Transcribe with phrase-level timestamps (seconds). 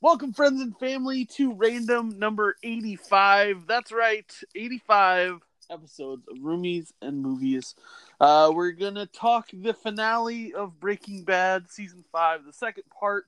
[0.00, 3.66] Welcome, friends and family, to random number 85.
[3.66, 5.40] That's right, 85
[5.70, 7.74] episodes of Roomies and Movies.
[8.20, 13.26] Uh, we're going to talk the finale of Breaking Bad Season 5, the second part,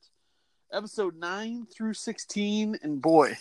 [0.72, 2.78] episode 9 through 16.
[2.84, 3.36] And boy,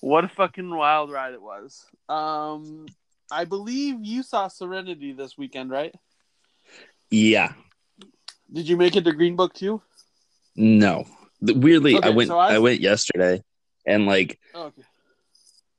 [0.00, 1.86] what a fucking wild ride it was.
[2.08, 2.86] Um,
[3.30, 5.94] I believe you saw Serenity this weekend, right?
[7.08, 7.52] Yeah.
[8.52, 9.80] Did you make it to Green Book too?
[10.56, 11.06] No.
[11.42, 13.42] The- Weirdly, Okay, I went so I- I went yesterday
[13.86, 14.82] and like Oh, okay.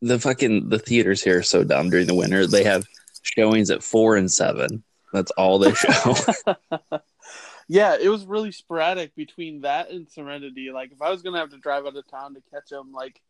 [0.02, 2.46] the fucking the theaters here are so dumb during the winter.
[2.46, 2.86] They have
[3.22, 4.84] showings at four and seven.
[5.14, 6.16] That's all they show.
[7.68, 10.72] yeah, it was really sporadic between that and Serenity.
[10.72, 13.22] Like, if I was gonna have to drive out of town to catch them, like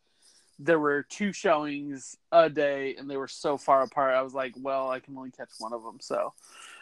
[0.59, 4.13] there were two showings a day, and they were so far apart.
[4.15, 5.97] I was like, well, I can only catch one of them.
[5.99, 6.33] So,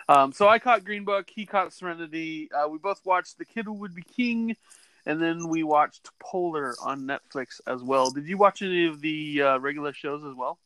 [0.09, 1.29] um, so I caught Green Book.
[1.33, 2.49] He caught Serenity.
[2.51, 4.55] Uh, we both watched The Kid Who Would Be King,
[5.05, 8.11] and then we watched Polar on Netflix as well.
[8.11, 10.59] Did you watch any of the uh, regular shows as well?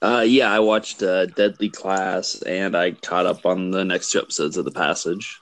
[0.00, 4.18] uh yeah, I watched uh, Deadly Class and I caught up on the next two
[4.20, 5.38] episodes of The Passage.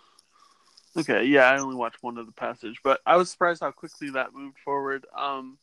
[0.99, 4.11] Okay, yeah, I only watched one of the passage, but I was surprised how quickly
[4.11, 5.07] that moved forward.
[5.17, 5.57] Um,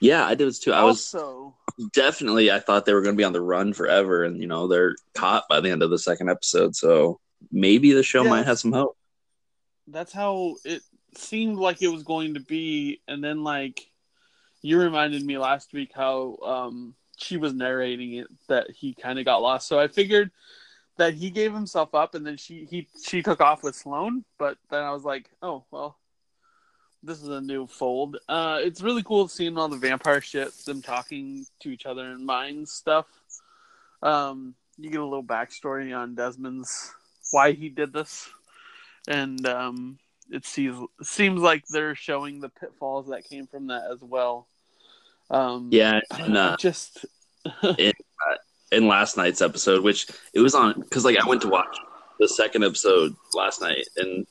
[0.00, 0.72] Yeah, I did too.
[0.72, 1.54] I was also,
[1.92, 4.68] definitely I thought they were going to be on the run forever and you know,
[4.68, 8.30] they're caught by the end of the second episode, so maybe the show Yeah.
[8.30, 8.96] might have some hope.
[9.88, 10.82] that's how it
[11.16, 13.88] seemed like it was going to be, and then like
[14.62, 19.24] you reminded me last week how um she was narrating it that he kind of
[19.24, 19.66] got lost.
[19.68, 20.30] So I figured
[20.96, 24.24] that he gave himself up, and then she he she took off with Sloane.
[24.38, 25.96] But then I was like, oh well,
[27.02, 28.18] this is a new fold.
[28.28, 32.26] Uh, it's really cool seeing all the vampire shit, them talking to each other and
[32.26, 33.06] mind stuff.
[34.02, 36.92] Um, you get a little backstory on Desmond's
[37.30, 38.28] why he did this,
[39.06, 39.98] and um,
[40.30, 44.48] it seems it seems like they're showing the pitfalls that came from that as well.
[45.30, 47.04] Um, Yeah, and, uh, just
[48.72, 51.76] in last night's episode, which it was on because like I went to watch
[52.18, 54.26] the second episode last night and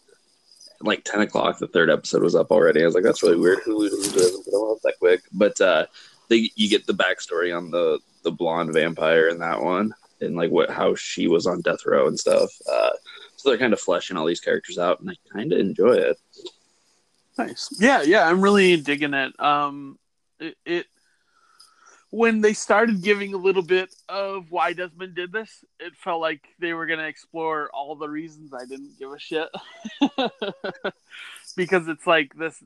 [0.81, 2.81] like ten o'clock the third episode was up already.
[2.81, 3.59] I was like, that's really weird.
[3.59, 5.21] Hulu doesn't doesn't put them up that quick.
[5.31, 5.85] But uh
[6.29, 10.51] they you get the backstory on the the blonde vampire in that one and like
[10.51, 12.49] what how she was on death row and stuff.
[12.71, 12.91] Uh
[13.37, 16.17] so they're kind of fleshing all these characters out and I kinda enjoy it.
[17.37, 17.69] Nice.
[17.79, 19.39] Yeah, yeah, I'm really digging it.
[19.39, 19.97] Um,
[20.39, 20.85] it, it
[22.09, 26.41] when they started giving a little bit of why Desmond did this, it felt like
[26.57, 29.49] they were going to explore all the reasons I didn't give a shit.
[31.55, 32.63] because it's like this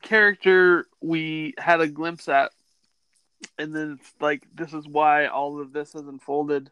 [0.00, 2.52] character we had a glimpse at,
[3.58, 6.70] and then it's like this is why all of this has unfolded.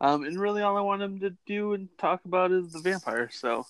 [0.00, 3.30] Um, and really, all I want him to do and talk about is the vampire.
[3.32, 3.66] So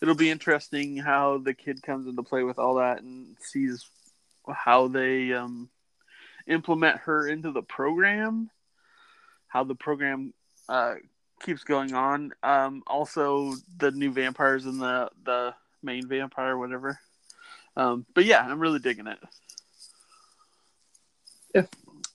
[0.00, 3.86] it'll be interesting how the kid comes into play with all that and sees
[4.48, 5.68] how they um,
[6.46, 8.50] implement her into the program,
[9.46, 10.34] how the program
[10.68, 10.94] uh,
[11.42, 12.32] keeps going on.
[12.42, 16.98] Um, also, the new vampires and the the main vampire, whatever.
[17.76, 19.18] Um, but yeah, I'm really digging it.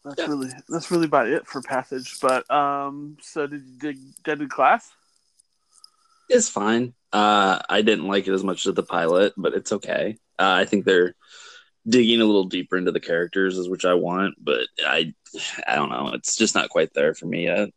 [0.08, 0.28] That's Yeah.
[0.28, 2.20] really that's really about it for passage.
[2.22, 4.90] But um, so did you dig Deadly Class?
[6.30, 6.94] It's fine.
[7.14, 10.18] Uh, I didn't like it as much as the pilot, but it's okay.
[10.38, 11.16] Uh, I think they're
[11.88, 15.14] digging a little deeper into the characters, is which I want, but I,
[15.66, 16.12] I don't know.
[16.14, 17.70] It's just not quite there for me yet.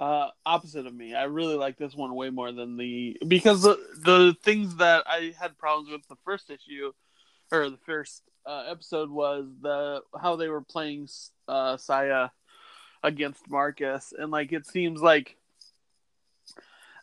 [0.00, 1.14] Uh, opposite of me.
[1.14, 5.34] I really like this one way more than the because the the things that I
[5.38, 6.92] had problems with the first issue
[7.50, 11.08] or the first uh, episode was the how they were playing
[11.46, 12.30] uh, Saya
[13.02, 15.36] against Marcus, and like it seems like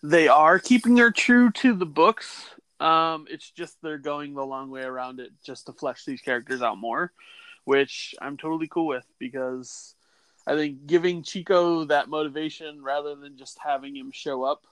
[0.02, 2.50] they are keeping her true to the books.
[2.80, 6.62] Um, it's just they're going the long way around it just to flesh these characters
[6.62, 7.14] out more,
[7.64, 9.94] which I'm totally cool with because
[10.48, 14.66] I think giving Chico that motivation rather than just having him show up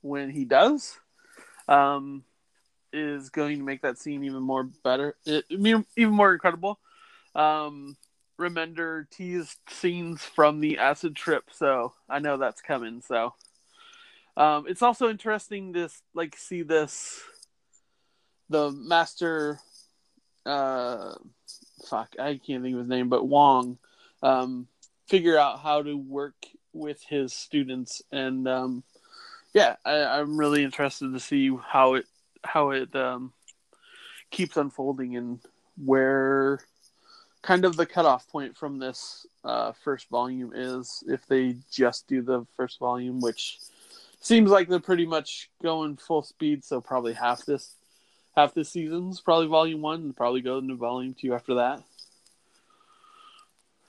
[0.00, 0.98] when he does
[1.68, 2.24] um,
[2.92, 6.78] is going to make that scene even more better, even more incredible.
[7.34, 7.96] Um,
[8.38, 13.02] Remender teased scenes from the acid trip, so I know that's coming.
[13.02, 13.34] So
[14.36, 17.22] um, it's also interesting to like see this
[18.48, 19.60] the master
[20.44, 21.14] uh
[21.86, 23.78] fuck i can't think of his name but wong
[24.22, 24.66] um
[25.06, 26.34] figure out how to work
[26.72, 28.82] with his students and um
[29.54, 32.06] yeah I, i'm really interested to see how it
[32.44, 33.32] how it um
[34.30, 35.40] keeps unfolding and
[35.84, 36.60] where
[37.42, 42.22] kind of the cutoff point from this uh first volume is if they just do
[42.22, 43.58] the first volume which
[44.20, 47.74] seems like they're pretty much going full speed so probably half this
[48.36, 51.82] half this season's probably volume one, and probably go into volume two after that.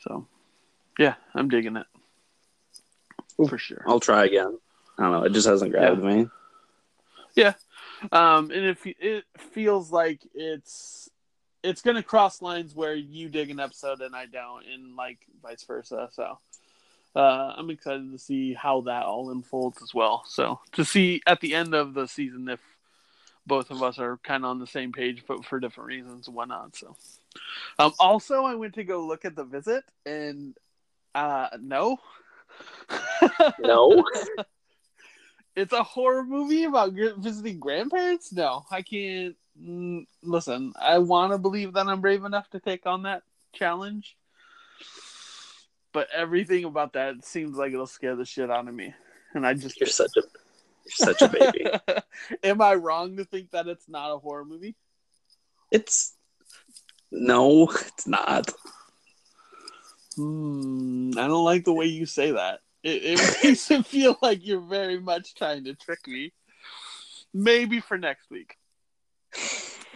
[0.02, 0.28] So,
[0.98, 1.88] yeah, I'm digging it
[3.48, 3.84] for sure.
[3.88, 4.58] I'll try again.
[4.98, 5.24] I don't know.
[5.24, 6.28] It just hasn't grabbed me.
[8.12, 11.10] Um, and if it feels like it's
[11.64, 15.64] it's gonna cross lines where you dig an episode and I don't, and like vice
[15.64, 16.10] versa.
[16.12, 16.40] So
[17.16, 20.24] uh, I'm excited to see how that all unfolds as well.
[20.28, 22.60] So to see at the end of the season if
[23.46, 26.36] both of us are kind of on the same page, but for different reasons and
[26.36, 26.76] whatnot.
[26.76, 26.96] So
[27.80, 30.56] um, also I went to go look at the visit, and
[31.14, 32.00] uh, no,
[33.60, 34.04] No.
[35.56, 38.32] it's a horror movie about visiting grandparents.
[38.32, 39.36] No, I can't.
[39.62, 44.16] Mm, listen, I want to believe that I'm brave enough to take on that challenge,
[45.92, 48.94] but everything about that seems like it'll scare the shit out of me,
[49.34, 51.68] and I just You're such a you're such a baby.
[52.44, 54.76] Am I wrong to think that it's not a horror movie?
[55.72, 56.16] it's
[57.12, 58.52] no, it's not.
[60.16, 62.60] Hmm, I don't like the way you say that.
[62.84, 66.34] It, it makes it feel like you're very much trying to trick me.
[67.34, 68.58] Maybe for next week.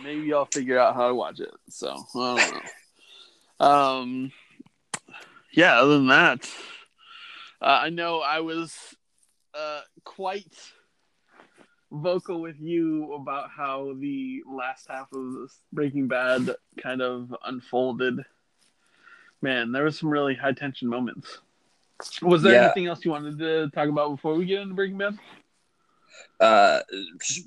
[0.01, 1.51] Maybe I'll figure out how to watch it.
[1.69, 2.63] So I don't
[3.59, 3.65] know.
[3.65, 4.31] Um,
[5.51, 5.79] yeah.
[5.79, 6.49] Other than that,
[7.61, 8.77] uh, I know I was
[9.53, 10.53] uh, quite
[11.91, 18.19] vocal with you about how the last half of Breaking Bad kind of unfolded.
[19.41, 21.39] Man, there was some really high tension moments.
[22.21, 22.63] Was there Yeah.
[22.65, 25.17] anything else you wanted to talk about before we get into Breaking Bad?
[26.39, 26.81] Uh,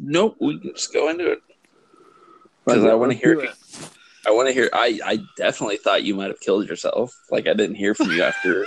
[0.01, 0.37] nope.
[0.41, 1.41] We can just go into it
[2.65, 3.39] because I want to hear.
[3.41, 3.51] it.
[4.27, 4.69] I want to hear.
[4.73, 7.15] I I definitely thought you might have killed yourself.
[7.31, 8.67] Like I didn't hear from you after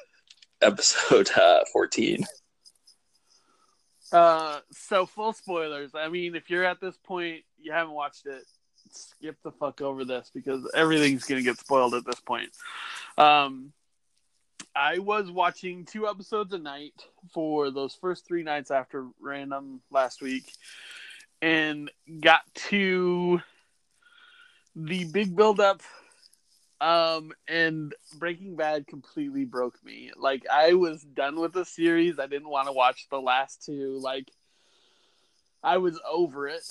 [0.62, 2.24] episode uh, fourteen.
[4.12, 5.90] Uh, so full spoilers.
[5.94, 8.42] I mean, if you're at this point, you haven't watched it,
[8.90, 12.50] skip the fuck over this because everything's gonna get spoiled at this point.
[13.18, 13.72] Um,
[14.76, 16.92] I was watching two episodes a night
[17.32, 20.52] for those first three nights after random last week,
[21.40, 21.90] and
[22.20, 23.40] got to
[24.74, 25.80] the big build up.
[26.78, 30.10] Um, and Breaking Bad completely broke me.
[30.14, 32.18] Like I was done with the series.
[32.18, 33.98] I didn't want to watch the last two.
[33.98, 34.30] Like
[35.62, 36.62] I was over it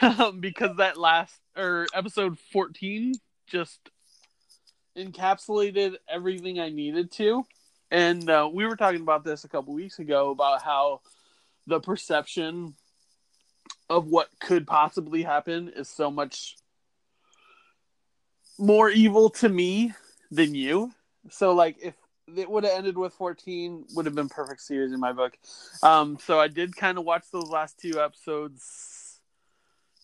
[0.40, 3.12] because that last or episode 14
[3.46, 3.78] just
[4.96, 7.44] encapsulated everything I needed to.
[7.90, 11.00] And uh, we were talking about this a couple weeks ago about how
[11.66, 12.74] the perception
[13.88, 16.56] of what could possibly happen is so much
[18.58, 19.92] more evil to me
[20.30, 20.92] than you.
[21.30, 21.94] So like if
[22.36, 25.36] it would have ended with 14 would have been perfect series in my book.
[25.82, 28.99] Um so I did kind of watch those last two episodes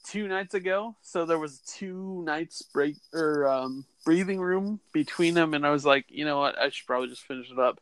[0.07, 0.97] two nights ago.
[1.03, 5.85] So there was two nights break or um breathing room between them and I was
[5.85, 7.81] like, you know what, I should probably just finish it up.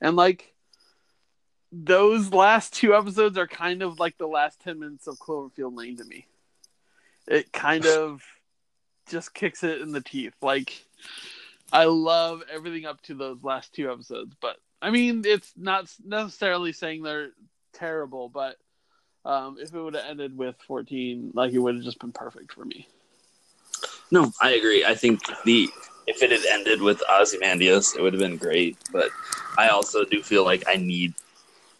[0.00, 0.52] And like
[1.72, 5.96] those last two episodes are kind of like the last 10 minutes of Cloverfield Lane
[5.96, 6.26] to me.
[7.26, 8.22] It kind of
[9.08, 10.34] just kicks it in the teeth.
[10.42, 10.84] Like
[11.72, 16.72] I love everything up to those last two episodes, but I mean, it's not necessarily
[16.72, 17.30] saying they're
[17.72, 18.56] terrible, but
[19.24, 22.52] um, if it would have ended with 14, like it would have just been perfect
[22.52, 22.88] for me.
[24.10, 24.84] No, I agree.
[24.84, 25.68] I think the
[26.06, 28.76] if it had ended with Ozymandias, it would have been great.
[28.92, 29.10] But
[29.56, 31.14] I also do feel like I need.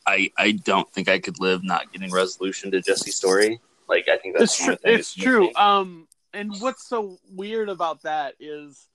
[0.07, 3.61] I I don't think I could live not getting resolution to Jesse's story.
[3.89, 4.73] Like I think that's it's true.
[4.73, 5.55] of the things It's true.
[5.55, 8.89] Um, and what's so weird about that is,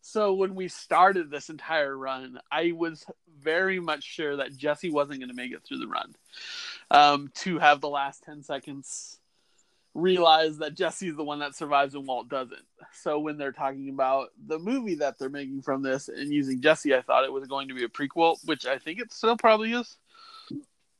[0.00, 3.04] so when we started this entire run, I was
[3.38, 6.14] very much sure that Jesse wasn't going to make it through the run.
[6.90, 9.20] Um, to have the last ten seconds
[9.94, 12.64] realize that Jesse's the one that survives and Walt doesn't.
[12.92, 16.94] So when they're talking about the movie that they're making from this and using Jesse,
[16.94, 19.72] I thought it was going to be a prequel, which I think it still probably
[19.72, 19.96] is,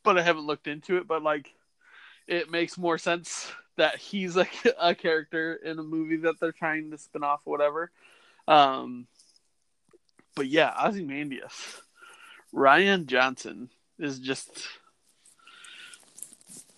[0.02, 1.06] but I haven't looked into it.
[1.06, 1.52] But like,
[2.26, 4.46] it makes more sense that he's a,
[4.80, 7.90] a character in a movie that they're trying to spin off whatever.
[8.48, 9.06] Um,
[10.34, 11.80] but yeah, Ozymandias,
[12.54, 14.66] Rian Johnson is just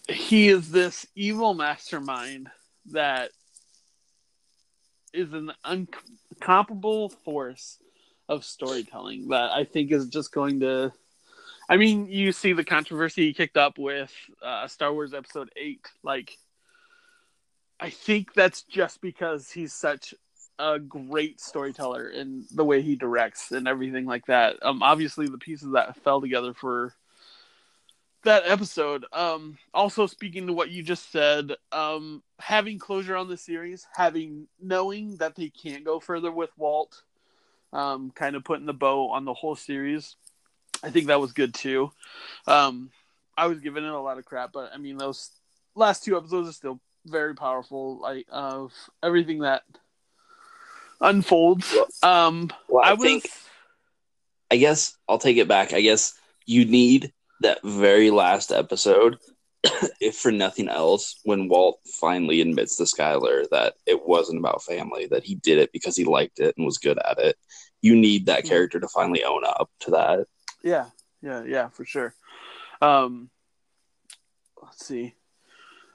[0.08, 2.48] he is this evil mastermind
[2.86, 3.30] that
[5.12, 7.78] is an uncomparable force
[8.28, 10.92] of storytelling that I think is just going to.
[11.68, 15.86] I mean, you see the controversy he kicked up with uh, Star Wars Episode Eight.
[16.02, 16.36] Like,
[17.78, 20.14] I think that's just because he's such
[20.58, 24.56] a great storyteller in the way he directs and everything like that.
[24.62, 26.94] Um, obviously the pieces that fell together for
[28.24, 29.04] that episode.
[29.12, 34.46] Um, also speaking to what you just said, um, having closure on the series, having
[34.60, 37.02] knowing that they can't go further with Walt,
[37.72, 40.16] um, kind of putting the bow on the whole series.
[40.82, 41.92] I think that was good too.
[42.46, 42.90] Um,
[43.36, 45.30] I was giving it a lot of crap, but I mean those
[45.74, 48.00] last two episodes are still very powerful.
[48.00, 49.62] Like of everything that
[51.00, 51.74] unfolds.
[52.02, 53.30] Um, Well, I, I was think
[54.50, 55.72] I guess I'll take it back.
[55.72, 56.14] I guess
[56.44, 57.12] you need
[57.42, 59.18] that very last episode,
[60.00, 65.06] if for nothing else, when Walt finally admits to Skyler that it wasn't about family,
[65.06, 67.36] that he did it because he liked it and was good at it.
[67.80, 70.26] You need that character to finally own up to that.
[70.62, 70.86] Yeah,
[71.20, 72.14] yeah, yeah, for sure.
[72.80, 73.30] Um,
[74.62, 75.14] let's see.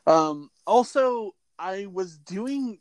[0.05, 2.79] Um, also, I was doing.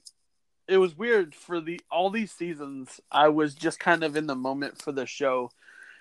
[0.68, 3.00] It was weird for the all these seasons.
[3.10, 5.50] I was just kind of in the moment for the show,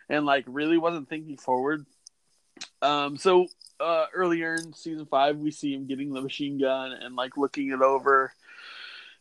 [0.09, 1.85] and like really wasn't thinking forward.
[2.81, 3.47] Um, so
[3.79, 7.71] uh, earlier in season five, we see him getting the machine gun and like looking
[7.71, 8.33] it over,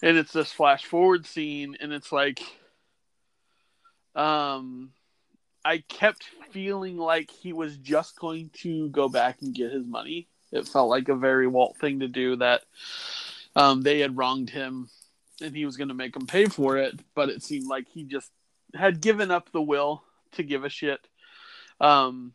[0.02, 2.40] and it's this flash forward scene, and it's like,
[4.14, 4.90] um,
[5.64, 10.28] I kept feeling like he was just going to go back and get his money.
[10.52, 12.62] It felt like a very Walt thing to do that
[13.56, 14.88] um, they had wronged him
[15.40, 18.04] and he was going to make them pay for it, but it seemed like he
[18.04, 18.30] just
[18.74, 21.00] had given up the will to give a shit.
[21.80, 22.34] Um,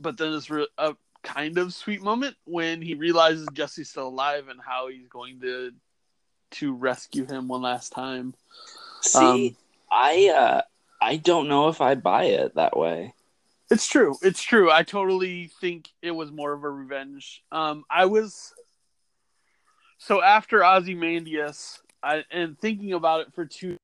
[0.00, 4.48] but then it's re- a kind of sweet moment when he realizes Jesse's still alive
[4.48, 5.72] and how he's going to
[6.52, 8.34] to rescue him one last time.
[9.00, 9.56] See, Um,
[9.90, 10.62] I uh,
[11.00, 13.14] I don't know if I buy it that way.
[13.70, 14.16] It's true.
[14.22, 14.70] It's true.
[14.70, 17.42] I totally think it was more of a revenge.
[17.50, 18.52] Um, I was
[19.98, 23.76] so after Ozymandias, I and thinking about it for two.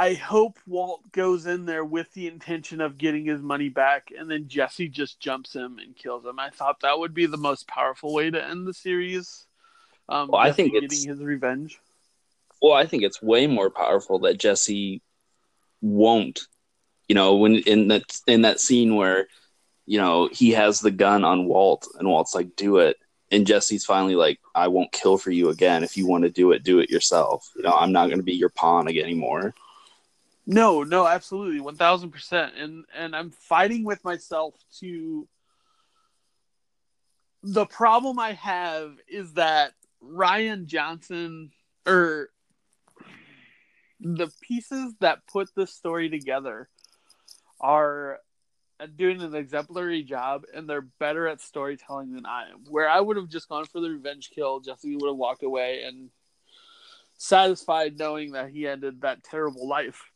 [0.00, 4.30] I hope Walt goes in there with the intention of getting his money back, and
[4.30, 6.38] then Jesse just jumps him and kills him.
[6.38, 9.46] I thought that would be the most powerful way to end the series.
[10.08, 11.80] Um, Well, I think getting it's- his revenge.
[12.62, 15.02] Well, I think it's way more powerful that Jesse
[15.82, 16.46] won't.
[17.06, 19.28] You know, when in that in that scene where,
[19.84, 22.96] you know, he has the gun on Walt and Walt's like, "Do it,"
[23.30, 25.84] and Jesse's finally like, "I won't kill for you again.
[25.84, 27.50] If you want to do it, do it yourself.
[27.54, 29.54] You know, I'm not going to be your pawn again anymore."
[30.50, 32.54] No, no, absolutely, one thousand percent.
[32.58, 35.28] And and I'm fighting with myself to.
[37.44, 41.52] The problem I have is that Rian Johnson
[41.86, 42.30] or
[44.00, 46.68] the pieces that put this story together
[47.60, 48.18] are
[48.96, 52.64] doing an exemplary job and they're better at storytelling than I am.
[52.68, 55.84] Where I would have just gone for the revenge kill, Jesse would have walked away
[55.84, 56.10] and
[57.18, 60.09] satisfied knowing that he ended that terrible life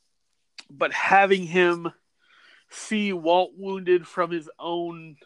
[0.78, 1.92] but having him
[2.70, 5.16] see Walt wounded from his own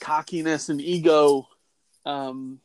[0.00, 1.48] cockiness and ego,
[2.04, 2.60] um,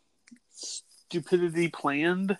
[0.51, 2.37] stupidity planned,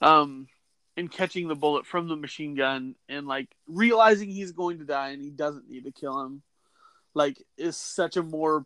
[0.00, 0.48] um,
[0.96, 5.10] and catching the bullet from the machine gun and like realizing he's going to die
[5.10, 6.42] and he doesn't need to kill him,
[7.14, 8.64] like is such a more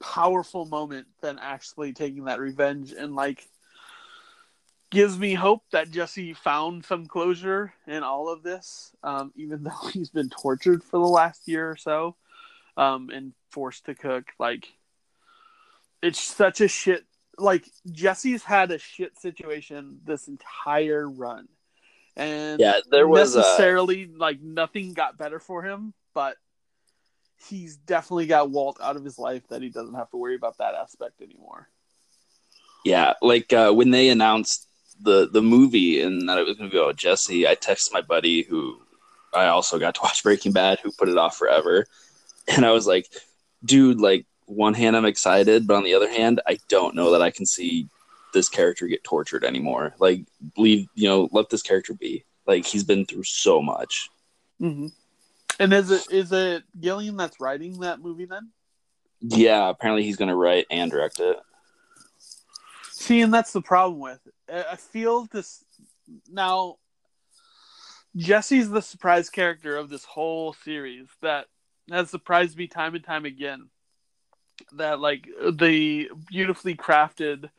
[0.00, 3.46] powerful moment than actually taking that revenge and like
[4.94, 9.88] gives me hope that Jesse found some closure in all of this, um, even though
[9.92, 12.16] he's been tortured for the last year or so
[12.76, 14.24] um, and forced to cook.
[14.38, 14.68] Like,
[16.02, 17.04] it's such a shit.
[17.36, 21.48] Like, Jesse's had a shit situation this entire run.
[22.16, 26.36] And Yeah, there was uh, necessarily, like, nothing got better for him, but
[27.48, 30.58] he's definitely got Walt out of his life that he doesn't have to worry about
[30.58, 31.68] that aspect anymore.
[32.84, 34.68] Yeah, like uh, when they announced
[35.00, 38.00] the the movie and that it was going to be about Jesse, I texted my
[38.00, 38.80] buddy who
[39.32, 41.86] I also got to watch Breaking Bad, who put it off forever,
[42.48, 43.08] and I was like,
[43.64, 47.22] "Dude, like one hand I'm excited, but on the other hand, I don't know that
[47.22, 47.88] I can see
[48.32, 49.94] this character get tortured anymore.
[49.98, 52.24] Like, leave you know, let this character be.
[52.46, 54.10] Like he's been through so much.
[54.60, 54.88] Mm-hmm.
[55.58, 58.50] And is it is it Gilligan that's writing that movie then?
[59.20, 61.38] Yeah, apparently he's going to write and direct it.
[62.90, 64.34] See, and that's the problem with it.
[64.54, 65.64] I feel this
[66.30, 66.76] now.
[68.16, 71.46] Jesse's the surprise character of this whole series that
[71.90, 73.68] has surprised me time and time again.
[74.74, 77.50] That like the beautifully crafted,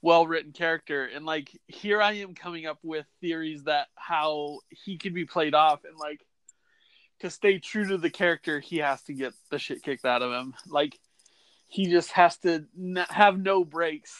[0.00, 4.98] well written character, and like here I am coming up with theories that how he
[4.98, 6.24] could be played off, and like
[7.20, 10.32] to stay true to the character, he has to get the shit kicked out of
[10.32, 10.54] him.
[10.68, 10.96] Like
[11.66, 14.16] he just has to n- have no breaks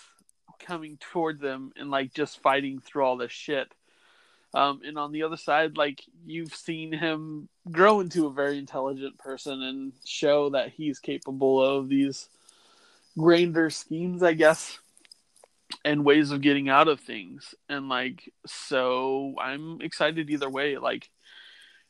[0.58, 3.72] coming toward them and like just fighting through all this shit.
[4.54, 9.18] Um, and on the other side, like you've seen him grow into a very intelligent
[9.18, 12.28] person and show that he's capable of these
[13.18, 14.78] grander schemes, I guess,
[15.84, 17.54] and ways of getting out of things.
[17.68, 20.78] And like, so I'm excited either way.
[20.78, 21.10] Like,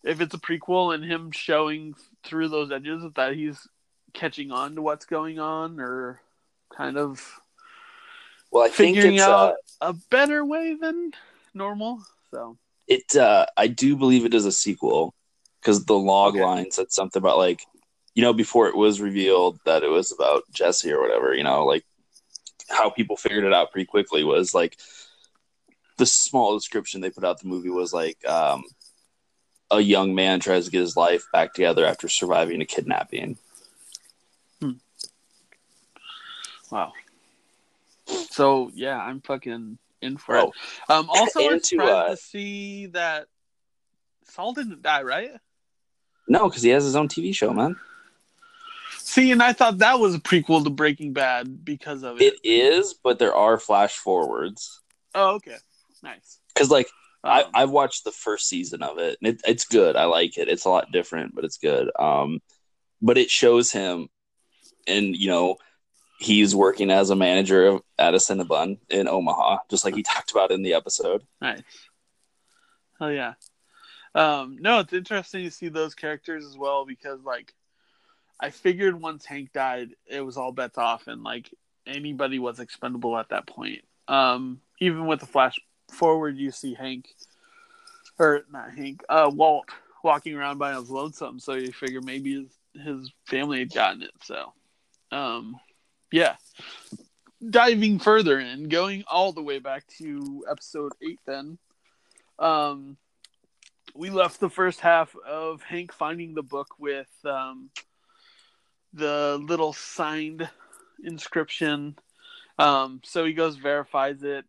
[0.03, 1.95] if it's a prequel and him showing
[2.25, 3.69] through those edges that he's
[4.15, 6.21] catching on to what's going on or
[6.75, 7.41] kind of
[8.51, 9.53] well, I think it's out
[9.83, 11.13] uh, a better way than
[11.55, 12.03] normal.
[12.31, 13.15] So it.
[13.17, 15.15] Uh, I do believe it is a sequel
[15.61, 16.43] because the log Okay.
[16.43, 17.63] line said something about like,
[18.15, 21.35] you know, before it was revealed that it was about Jesse or whatever.
[21.35, 21.85] You know, like
[22.69, 24.79] how people figured it out pretty quickly was like
[25.97, 28.65] the small description they put out the movie was like um,
[29.71, 33.37] a young man tries to get his life back together after surviving a kidnapping.
[36.71, 36.93] wow.
[38.31, 40.91] So yeah, I'm fucking in for Oh, it.
[40.93, 43.27] Um, also, I'm and to, surprised uh, to see that
[44.25, 45.31] Saul didn't die, right?
[46.29, 47.77] no, because he has his own TV show, man.
[48.99, 52.35] See, and I thought that was a prequel to Breaking Bad because of it.
[52.35, 54.81] It is, but there are flash forwards.
[55.15, 55.57] Oh, okay,
[56.03, 56.39] nice.
[56.55, 56.89] Because like
[57.25, 59.97] Um, I, I've watched the first season of it, and it, it's good.
[59.97, 60.49] I like it.
[60.49, 61.91] It's a lot different, but it's good.
[61.99, 62.41] Um,
[63.01, 64.09] but it shows him,
[64.87, 65.57] and you know,
[66.19, 70.33] he's working as a manager of, at a Cinnabon in Omaha, just like he talked
[70.33, 71.23] about in the episode.
[71.41, 71.63] Nice.
[72.99, 73.35] Hell yeah.
[74.15, 77.55] Um, no, it's interesting to see those characters as well because like
[78.41, 81.55] I figured once Hank died, it was all bets off and like
[81.87, 83.83] anybody was expendable at that point.
[84.09, 85.57] Um, even with the flash
[85.93, 87.09] forward you see Hank
[88.19, 89.69] or not Hank, uh Walt
[90.03, 94.11] walking around by his lonesome, so you figure maybe his his family had gotten it,
[94.23, 94.53] so
[95.13, 95.59] um
[96.11, 96.37] yeah.
[97.49, 101.59] Diving further in, going all the way back to episode eight then.
[102.39, 102.97] Um
[103.95, 107.71] we left the first half of Hank finding the book with um,
[108.93, 110.49] the little signed
[111.03, 111.97] inscription.
[112.59, 114.47] Um, so he goes, verifies it.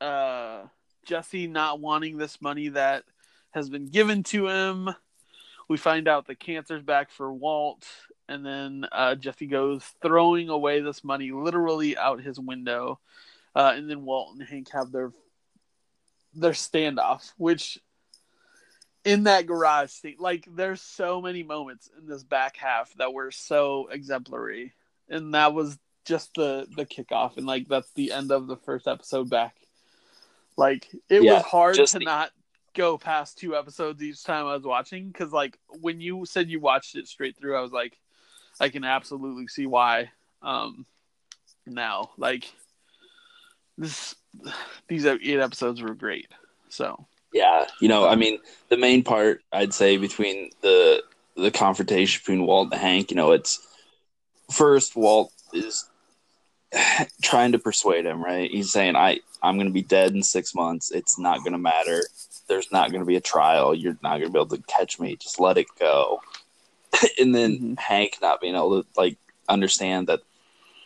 [0.00, 0.64] Uh,
[1.06, 3.04] Jesse not wanting this money that
[3.52, 4.90] has been given to him.
[5.68, 7.86] We find out the cancer's back for Walt.
[8.30, 12.98] And then uh, Jesse goes throwing away this money literally out his window.
[13.54, 15.12] Uh, and then Walt and Hank have their
[16.34, 17.78] their standoff, which
[19.04, 20.16] in that garage scene.
[20.18, 24.74] Like there's so many moments in this back half that were so exemplary.
[25.08, 28.86] And that was just the the kickoff and like that's the end of the first
[28.86, 29.56] episode back.
[30.56, 32.30] Like it Yeah, was hard to the- not
[32.74, 36.60] go past two episodes each time I was watching cuz like when you said you
[36.60, 37.98] watched it straight through I was like
[38.60, 40.10] I can absolutely see why
[40.42, 40.86] um
[41.66, 42.50] now like
[43.78, 44.14] this
[44.88, 46.28] these eight episodes were great.
[46.68, 51.02] So Yeah, you know, I mean, the main part I'd say between the
[51.36, 53.66] the confrontation between Walt and Hank, you know, it's
[54.50, 55.88] first Walt is
[57.22, 58.50] trying to persuade him, right?
[58.50, 60.90] He's saying, "I I'm going to be dead in six months.
[60.90, 62.02] It's not going to matter.
[62.48, 63.74] There's not going to be a trial.
[63.74, 65.16] You're not going to be able to catch me.
[65.16, 66.20] Just let it go."
[67.18, 67.78] and then Mhm.
[67.78, 70.20] Hank not being able to like understand that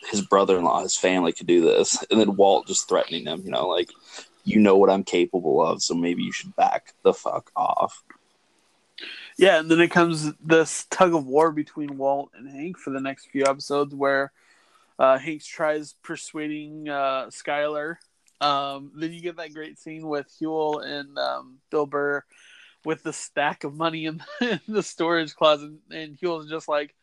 [0.09, 3.67] his brother-in-law, his family could do this, and then Walt just threatening him, you know,
[3.67, 3.89] like
[4.43, 8.03] you know what I'm capable of, so maybe you should back the fuck off.
[9.37, 13.01] Yeah, and then it comes this tug of war between Walt and Hank for the
[13.01, 14.31] next few episodes where
[14.97, 17.97] uh, Hank tries persuading uh, Skyler.
[18.39, 22.23] Um, then you get that great scene with Huell and um, Bill Burr
[22.85, 26.95] with the stack of money in, in the storage closet, and Huell's just like,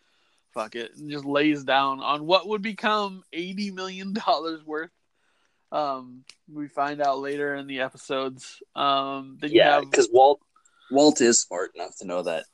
[0.55, 4.15] fuck it, and just lays down on what would become $80 million
[4.65, 4.91] worth.
[5.73, 8.63] Um, we find out later in the episodes.
[8.77, 10.41] Um, you Yeah, have because Walt
[10.91, 12.45] Walt is smart enough to know that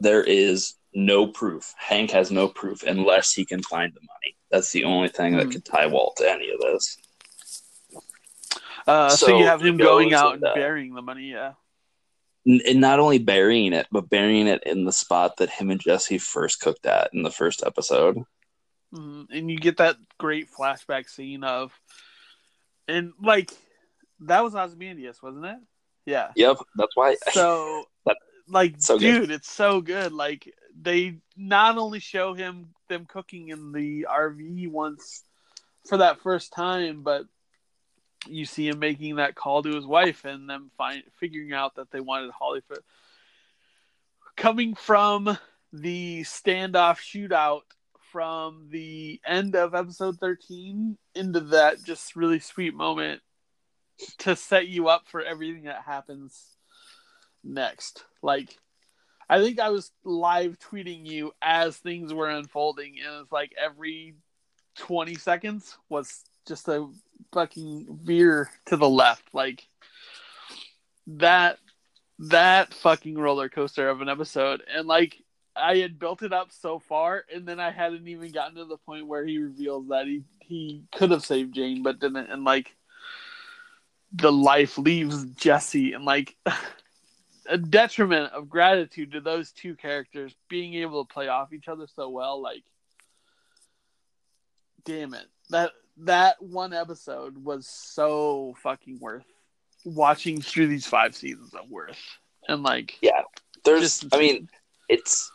[0.00, 1.72] there is no proof.
[1.78, 4.36] Hank has no proof unless he can find the money.
[4.50, 5.52] That's the only thing that Hmm.
[5.52, 6.98] could tie Walt to any of this.
[8.86, 11.30] Uh, so, So you have him going out and, and uh, burying the money.
[11.30, 11.52] Yeah.
[12.46, 16.18] And not only burying it, but burying it in the spot that him and Jesse
[16.18, 18.22] first cooked at in the first episode.
[18.94, 19.26] Mhm.
[19.32, 21.72] And you get that great flashback scene of,
[22.86, 23.50] and like
[24.20, 25.58] that was Ozymandias, wasn't it?
[26.06, 26.30] Yeah.
[26.36, 27.16] Yep, that's why.
[27.32, 28.16] So, That-
[28.48, 29.22] like, so good.
[29.22, 30.12] dude, it's so good.
[30.12, 30.48] Like
[30.80, 35.24] they not only show him them cooking in the RV once
[35.88, 37.24] for that first time, but
[38.28, 41.90] you see him making that call to his wife and them find figuring out that
[41.90, 42.80] they wanted Hollywood
[44.36, 45.36] coming from
[45.72, 47.62] the standoff shootout
[48.12, 53.20] from the end of episode 13 into that just really sweet moment
[54.18, 56.56] to set you up for everything that happens
[57.42, 58.04] next.
[58.22, 58.56] Like
[59.28, 64.14] I think I was live tweeting you as things were unfolding, and it's like every
[64.78, 66.88] 20 seconds was just a
[67.32, 69.24] fucking veer to the left.
[69.32, 69.66] Like
[71.06, 71.58] that,
[72.18, 74.62] that fucking roller coaster of an episode.
[74.72, 75.16] And like,
[75.56, 78.76] I had built it up so far, and then I hadn't even gotten to the
[78.76, 82.30] point where he reveals that he he could have saved Jane, but didn't.
[82.30, 82.74] And like,
[84.12, 86.36] the life leaves Jesse, and like,
[87.48, 91.86] a detriment of gratitude to those two characters being able to play off each other
[91.94, 92.42] so well.
[92.42, 92.64] Like,
[94.84, 99.24] damn it, that that one episode was so fucking worth
[99.84, 101.98] watching through these five seasons of worth.
[102.48, 103.22] And like, Yeah,
[103.64, 103.80] there's.
[104.00, 104.48] Just- I mean,
[104.88, 105.30] it's.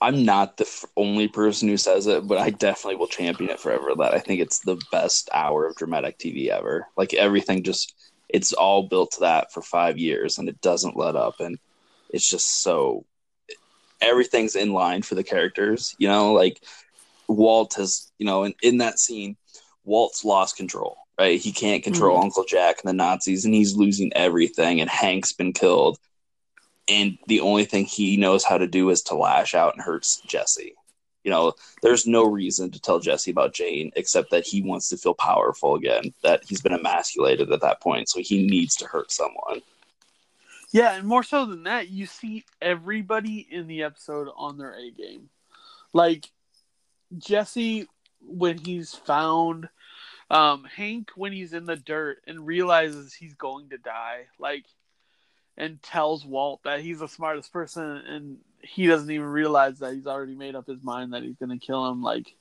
[0.00, 3.58] I'm not the f- only person who says it, but I definitely will champion it
[3.58, 3.92] forever.
[3.96, 6.86] That I think it's the best hour of dramatic TV ever.
[6.96, 7.94] Like everything, just
[8.28, 11.58] it's all built to that for five years, and it doesn't let up, and
[12.10, 13.04] it's just so.
[14.00, 16.32] Everything's in line for the characters, you know.
[16.32, 16.62] Like
[17.26, 19.36] Walt has, you know, in, in that scene,
[19.88, 20.98] Walt's lost control.
[21.18, 22.26] Right, he can't control mm-hmm.
[22.26, 24.80] Uncle Jack and the Nazis, and he's losing everything.
[24.80, 25.98] And Hank's been killed,
[26.88, 30.20] and the only thing he knows how to do is to lash out and hurts
[30.26, 30.74] Jesse.
[31.24, 34.96] You know, there's no reason to tell Jesse about Jane except that he wants to
[34.96, 39.10] feel powerful again, that he's been emasculated at that point, so he needs to hurt
[39.10, 39.60] someone.
[40.70, 44.90] yeah, and more so than that, you see everybody in the episode on their A
[44.92, 45.28] game.
[45.92, 46.30] Like
[47.18, 47.88] Jesse
[48.20, 49.68] when he's found,
[50.30, 54.64] um, Hank when he's in the dirt and realizes he's going to die, like,
[55.56, 60.06] and tells Walt that he's the smartest person and he doesn't even realize that he's
[60.06, 62.02] already made up his mind that he's going to kill him.
[62.02, 62.34] Like,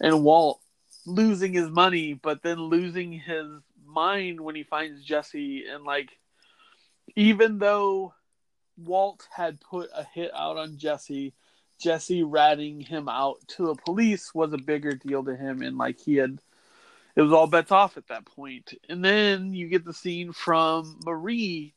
[0.00, 0.60] and Walt
[1.06, 3.46] losing his money, but then losing his
[3.86, 6.10] mind when he finds Jesse, and like,
[7.16, 8.14] even though
[8.76, 11.34] Walt had put a hit out on Jesse,
[11.80, 15.98] Jesse ratting him out to the police was a bigger deal to him, and like
[15.98, 16.40] he had,
[17.14, 18.74] it was all bets off at that point.
[18.88, 21.74] And then you get the scene from Marie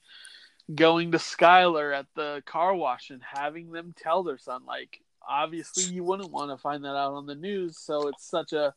[0.74, 5.94] going to Skyler at the car wash and having them tell their son, like, obviously
[5.94, 8.74] you wouldn't want to find that out on the news, so it's such a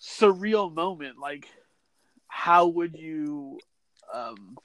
[0.00, 1.18] surreal moment.
[1.18, 1.48] Like,
[2.26, 3.58] how would you
[4.12, 4.56] um,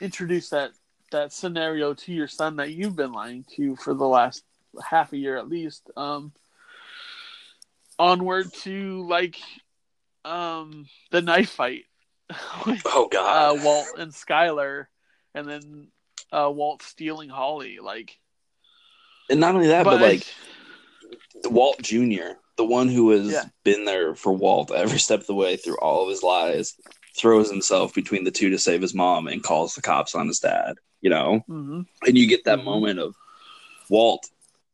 [0.00, 0.70] introduce that
[1.10, 4.42] that scenario to your son that you've been lying to for the last
[4.88, 5.90] half a year at least?
[5.96, 6.32] Um,
[7.98, 9.36] onward to like
[10.24, 11.84] um, the knife fight.
[12.66, 13.62] with, Oh uh, God!
[13.62, 14.86] Walt and Skyler,
[15.34, 15.88] and then
[16.32, 17.78] uh, Walt stealing Holly.
[17.82, 18.18] Like,
[19.28, 20.26] and not only that, but, but, like
[21.44, 23.44] Walt Jr., the one who has Yeah.
[23.64, 26.74] been there for Walt every step of the way through all of his lies,
[27.16, 30.40] throws himself between the two to save his mom and calls the cops on his
[30.40, 30.76] dad.
[31.00, 31.86] You know, mhm.
[32.06, 32.64] and you get that Mhm.
[32.64, 33.14] moment of
[33.90, 34.26] Walt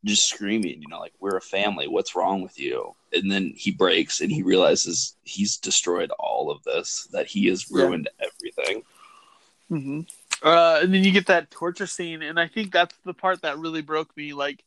[0.05, 1.87] just screaming, you know, like we're a family.
[1.87, 2.95] What's wrong with you?
[3.13, 7.09] And then he breaks and he realizes he's destroyed all of this.
[7.13, 7.85] That he has Yeah.
[7.85, 8.83] ruined everything.
[9.69, 10.01] hmm
[10.43, 13.59] Uh, and then you get that torture scene, and I think that's the part that
[13.59, 14.33] really broke me.
[14.33, 14.65] Like,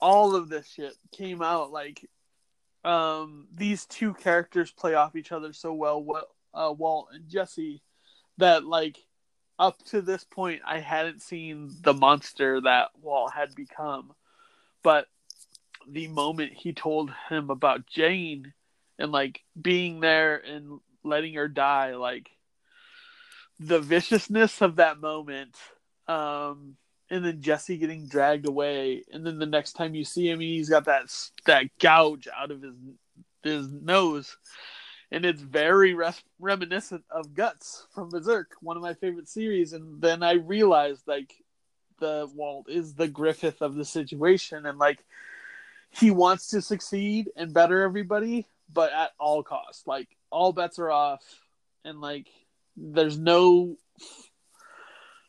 [0.00, 2.10] all of this shit came out like,
[2.84, 7.82] um, these two characters play off each other so well, Wa- uh, Walt and Jesse,
[8.38, 8.98] that like,
[9.60, 14.12] up to this point, I hadn't seen the monster that Walt had become,
[14.84, 15.08] but
[15.88, 18.52] the moment he told him about Jane
[18.98, 22.30] and like being there and letting her die, like
[23.58, 25.56] the viciousness of that moment
[26.08, 26.76] um
[27.10, 30.68] and then jesse getting dragged away and then the next time you see him he's
[30.68, 31.04] got that
[31.46, 32.74] that gouge out of his
[33.42, 34.36] his nose
[35.10, 40.00] and it's very res- reminiscent of guts from berserk one of my favorite series and
[40.00, 41.32] then i realized like
[41.98, 45.04] the walt is the griffith of the situation and like
[45.90, 49.86] he wants to succeed and better everybody but at all costs.
[49.86, 51.22] Like all bets are off
[51.84, 52.28] and like
[52.76, 53.76] there's no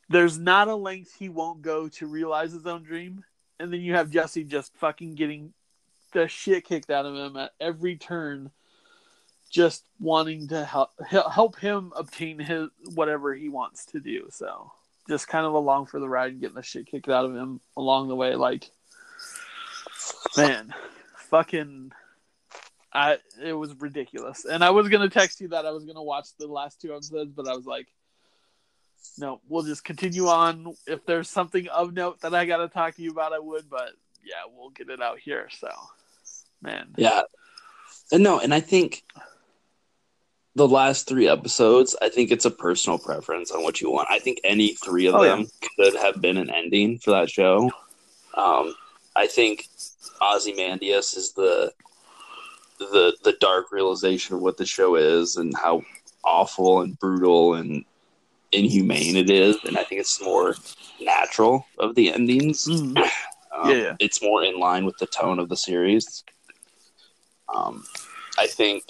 [0.10, 3.23] there's not a length he won't go to realize his own dream.
[3.60, 5.54] And then you have jesse just fucking getting
[6.13, 8.51] the shit kicked out of him at every turn
[9.49, 14.71] just wanting to help help him obtain his whatever he wants to do so
[15.08, 17.60] just kind of along for the ride and getting the shit kicked out of him
[17.78, 18.70] along the way like
[20.38, 20.74] man
[21.18, 21.91] fucking
[22.96, 24.46] I it was ridiculous.
[24.46, 27.34] And I was gonna text you that I was gonna watch the last two episodes,
[27.34, 27.88] but I was like,
[29.18, 30.74] no, we'll just continue on.
[30.88, 33.89] If there's something of note that I gotta talk to you about, I would, but
[34.24, 35.50] yeah, we'll get it out here.
[35.60, 35.70] So
[36.62, 36.94] man.
[36.96, 37.24] Yeah.
[38.13, 39.04] And no, and I think
[40.56, 44.08] the last three episodes, I think it's a personal preference on what you want.
[44.10, 47.72] I think any three of Oh, them could have been an ending for that show.
[48.36, 48.74] Um,
[49.15, 49.68] I think
[50.22, 51.74] Ozymandias is the
[52.80, 55.84] the the dark realization of what the show is and how
[56.24, 57.86] awful and brutal and
[58.52, 60.56] inhumane it is, and I think it's more
[61.02, 62.65] natural of the endings.
[62.65, 63.10] Mhm.
[63.58, 63.96] Um, Yeah, yeah.
[64.02, 66.26] It's more in line with the tone of the series.
[67.48, 67.86] Um,
[68.38, 68.84] I think,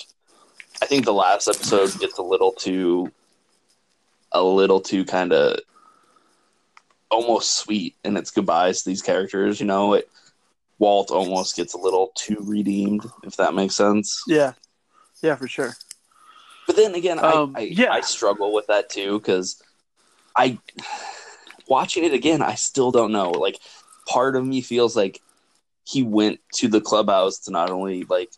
[0.81, 3.11] I think the last episode gets a little too,
[4.31, 5.59] a little too kind of
[7.09, 9.59] almost sweet in its goodbyes to these characters.
[9.59, 10.09] You know, it,
[10.79, 14.21] Walt almost gets a little too redeemed, if that makes sense.
[14.27, 14.53] Yeah,
[15.21, 15.75] yeah, for sure.
[16.67, 17.91] But then again, Um, I, I, yeah.
[17.91, 19.61] I struggle with that too because
[20.35, 20.59] I
[21.67, 23.31] watching it again, I still don't know.
[23.31, 23.59] Like,
[24.07, 25.21] part of me feels like
[25.83, 28.31] he went to the clubhouse to not only like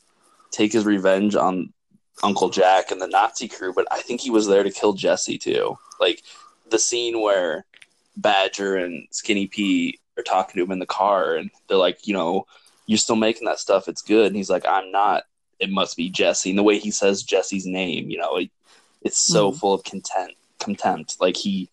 [0.51, 1.73] take his revenge on
[2.23, 5.37] Uncle Jack and the Nazi crew, but I think he was there to kill Jesse
[5.37, 5.77] too.
[5.99, 6.23] Like
[6.69, 7.65] the scene where
[8.15, 12.13] Badger and Skinny P are talking to him in the car, and they're like, you
[12.13, 12.45] know,
[12.87, 13.87] you're still making that stuff.
[13.87, 14.27] It's good.
[14.27, 15.23] And he's like, I'm not
[15.59, 16.51] it must be Jesse.
[16.51, 18.51] And the way he says Jesse's name, you know, it,
[19.01, 19.59] it's so Mhm.
[19.59, 20.35] full of contempt.
[20.59, 21.69] Contempt, like he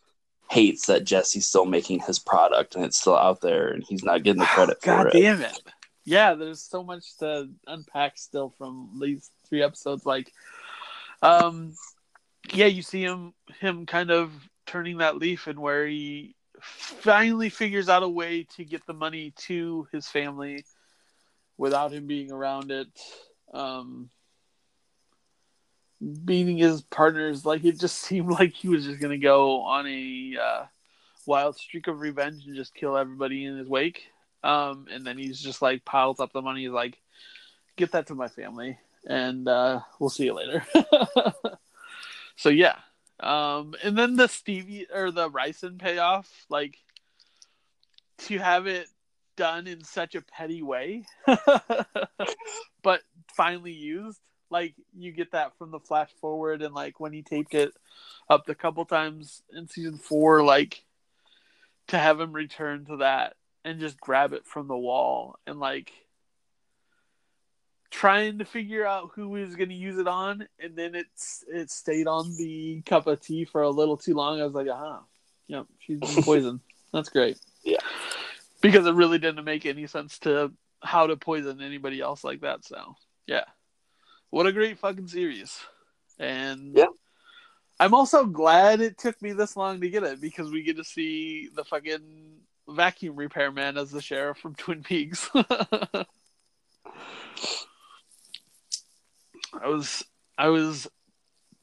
[0.50, 4.22] hates that Jesse's still making his product and it's still out there, and he's not
[4.22, 5.12] getting the credit God for it.
[5.20, 5.58] damn it.
[6.06, 10.04] Yeah, there's so much to unpack still from these three episodes.
[10.04, 10.32] Like,
[11.22, 11.74] um,
[12.52, 14.32] yeah, you see him him kind of
[14.66, 19.32] turning that leaf and where he finally figures out a way to get the money
[19.36, 20.64] to his family
[21.56, 22.88] without him being around it.
[23.52, 24.10] Um,
[26.24, 30.36] beating his partners, like it just seemed like he was just gonna go on a
[30.42, 30.64] uh,
[31.26, 34.02] wild streak of revenge and just kill everybody in his wake.
[34.42, 36.62] Um, and then he's just like piles up the money.
[36.62, 36.98] He's like,
[37.76, 40.64] "Get that to my family, and uh, we'll see you later."
[42.36, 42.76] so yeah,
[43.20, 46.76] um, and then the Stevia or the ricin payoff, like
[48.18, 48.88] to have it
[49.36, 51.04] done in such a petty way,
[52.82, 53.02] but
[53.36, 54.20] finally used.
[54.50, 57.72] Like you get that from the flash forward, and like when he taped it
[58.28, 60.84] up the couple times in season four, like
[61.88, 65.92] to have him return to that and just grab it from the wall and like
[67.94, 71.70] trying to figure out who was going to use it on and then it's it
[71.70, 74.40] stayed on the cup of tea for a little too long.
[74.40, 75.00] I was like ah
[75.46, 76.58] yep she's been poisoned.
[76.92, 77.38] That's great.
[77.62, 77.78] Yeah.
[78.60, 80.52] because it really didn't make any sense to
[80.82, 82.96] how to poison anybody else like that so
[83.28, 83.44] yeah.
[84.30, 85.56] What a great fucking series.
[86.18, 86.86] And Yeah.
[87.78, 90.84] i'm also glad it took me this long to get it because we get to
[90.84, 95.30] see the fucking vacuum repairman as the sheriff from twin peaks
[99.62, 100.04] I was
[100.36, 100.88] I was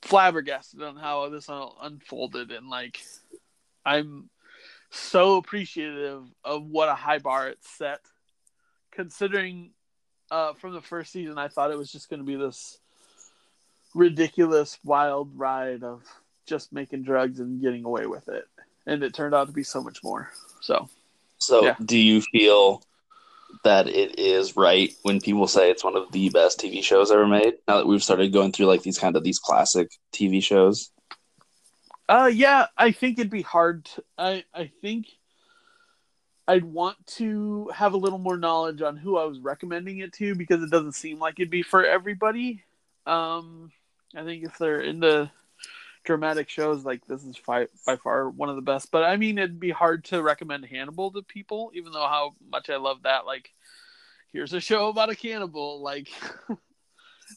[0.02, 3.00] flabbergasted on how this all unfolded and like
[3.86, 4.30] I'm
[4.90, 8.00] so appreciative of what a high bar it set.
[8.92, 9.72] Considering
[10.30, 12.80] uh from the first season I thought it was just going to be this
[13.94, 16.04] ridiculous wild ride of
[16.46, 18.46] just making drugs and getting away with it.
[18.86, 20.32] And it turned out to be so much more.
[20.62, 20.90] So
[21.38, 21.76] So, Yeah.
[21.86, 22.84] do you feel
[23.64, 27.28] that it is right when people say it's one of the best TV shows ever
[27.28, 27.56] made?
[27.68, 30.92] Now that we've started going through like these kind of these classic TV shows.
[32.10, 33.86] Uh, yeah, I think it'd be hard.
[33.86, 35.08] To, I I think
[36.48, 40.36] I'd want to have a little more knowledge on who I was recommending it to
[40.36, 42.64] because it doesn't seem like it'd be for everybody.
[43.06, 43.72] Um,
[44.16, 45.32] I think if they're into
[46.04, 48.92] dramatic shows, like this is fi- by far one of the best.
[48.92, 52.70] But I mean, it'd be hard to recommend Hannibal to people, even though how much
[52.70, 53.26] I love that.
[53.26, 53.52] Like,
[54.34, 56.10] here's a show about a cannibal, like.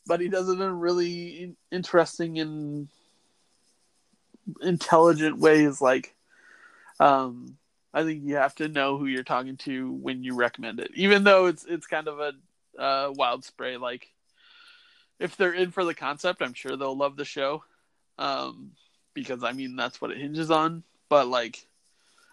[0.08, 2.88] But he does it in really interesting and
[4.60, 6.14] intelligent ways like
[7.00, 7.56] um
[7.92, 11.24] i think you have to know who you're talking to when you recommend it even
[11.24, 12.32] though it's it's kind of a
[12.78, 14.12] uh, wild spray like
[15.18, 17.62] if they're in for the concept i'm sure they'll love the show
[18.18, 18.70] um
[19.14, 21.66] because i mean that's what it hinges on but like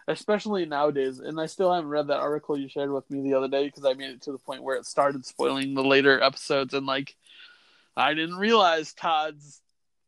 [0.08, 3.48] especially nowadays and i still haven't read that article you shared with me the other
[3.48, 6.74] day because i made it to the point where it started spoiling the later episodes
[6.74, 7.14] and like
[7.96, 9.62] i didn't realize todd's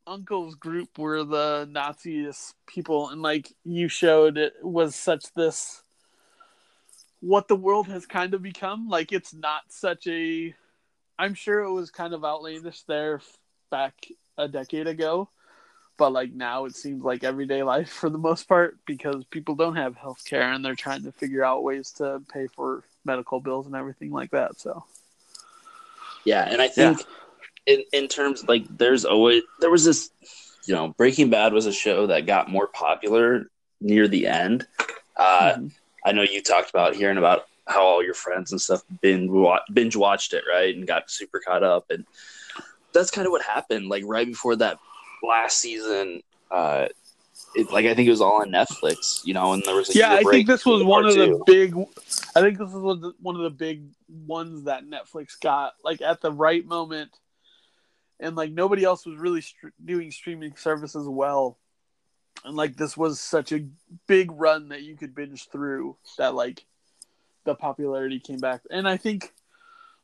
[0.07, 5.83] uncle's group were the Naziest people, and like you showed, it was such this
[7.21, 8.89] what the world has kind of become.
[8.89, 10.55] Like it's not such a.
[11.19, 13.21] I'm sure it was kind of outlandish there
[13.71, 13.95] back
[14.37, 15.29] a decade ago,
[15.97, 19.77] but like now it seems like everyday life for the most part because people don't
[19.77, 23.67] have health care and they're trying to figure out ways to pay for medical bills
[23.67, 24.59] and everything like that.
[24.59, 24.85] So
[26.25, 27.03] Yeah, and I think
[27.67, 30.11] in in terms like there's always there was this
[30.67, 33.47] you know Breaking Bad was a show that got more popular
[33.81, 34.67] near the end.
[35.17, 35.67] Uh, mm-hmm.
[36.05, 39.31] I know you talked about hearing about how all your friends and stuff binge
[39.73, 42.05] binge watched it right and got super caught up and
[42.93, 44.79] that's kind of what happened like right before that
[45.27, 46.87] last season uh
[47.55, 50.13] it, like I think it was all on Netflix, you know, and there was yeah.
[50.13, 51.75] I think this was one of the big.
[52.35, 53.85] I think this was one of the big
[54.27, 57.11] ones that Netflix got like at the right moment,
[58.19, 61.59] and like nobody else was really st- doing streaming services well,
[62.45, 63.67] and like this was such a
[64.07, 66.65] big run that you could binge through that like
[67.45, 69.33] the popularity came back, and I think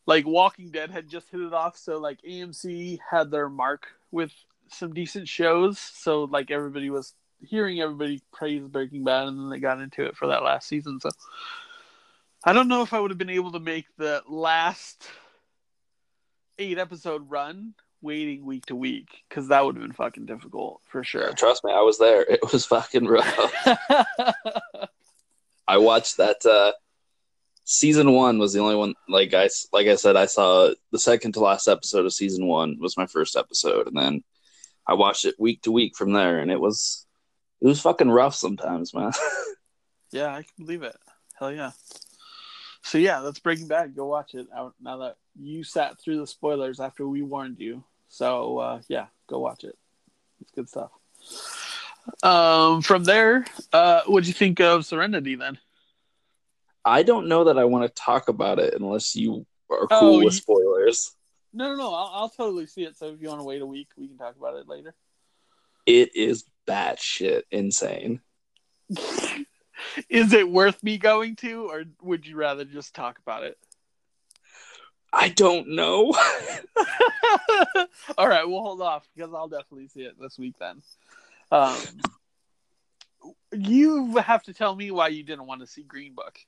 [0.07, 4.33] like Walking Dead had just hit it off, so like AMC had their mark with
[4.71, 9.59] some decent shows, so like everybody was hearing everybody praise Breaking Bad, and then they
[9.59, 11.01] got into it for that last season.
[11.01, 11.11] So
[12.45, 15.09] I don't know if I would have been able to make the last
[16.59, 21.05] eight episode run waiting week to week because that would have been fucking difficult for
[21.05, 21.33] sure.
[21.33, 22.23] Trust me, I was there.
[22.23, 23.67] It was fucking rough.
[25.69, 26.45] I watched that.
[26.45, 26.73] uh
[27.65, 28.95] Season one was the only one.
[29.09, 32.79] Like I like I said, I saw the second to last episode of season one
[32.81, 34.25] was my first episode, and then
[34.91, 37.07] I watched it week to week from there, and it was
[37.61, 39.13] it was fucking rough sometimes, man.
[40.11, 40.97] yeah, I can believe it.
[41.39, 41.71] Hell yeah.
[42.83, 43.95] So yeah, that's Breaking Bad.
[43.95, 44.49] Go watch it
[44.81, 47.85] now that you sat through the spoilers after we warned you.
[48.09, 49.79] So uh, yeah, go watch it.
[50.41, 50.91] It's good stuff.
[52.25, 55.57] Um, from there, uh, what'd you think of Serenity then?
[56.85, 60.25] I don't know that I want to talk about it unless you are cool oh,
[60.25, 61.15] with spoilers.
[61.53, 61.95] No, no, no.
[61.95, 62.97] I'll, I'll totally see it.
[62.97, 64.95] So if you want to wait a week, we can talk about it later.
[65.87, 68.21] It is batshit insane.
[70.09, 73.59] is it worth me going to, or would you rather just talk about it?
[75.13, 76.15] I don't know.
[78.19, 80.83] All right, we'll hold off because I'll definitely see it this week then.
[81.51, 81.77] Um,
[83.53, 86.39] you have to tell me why you didn't want to see Green Book.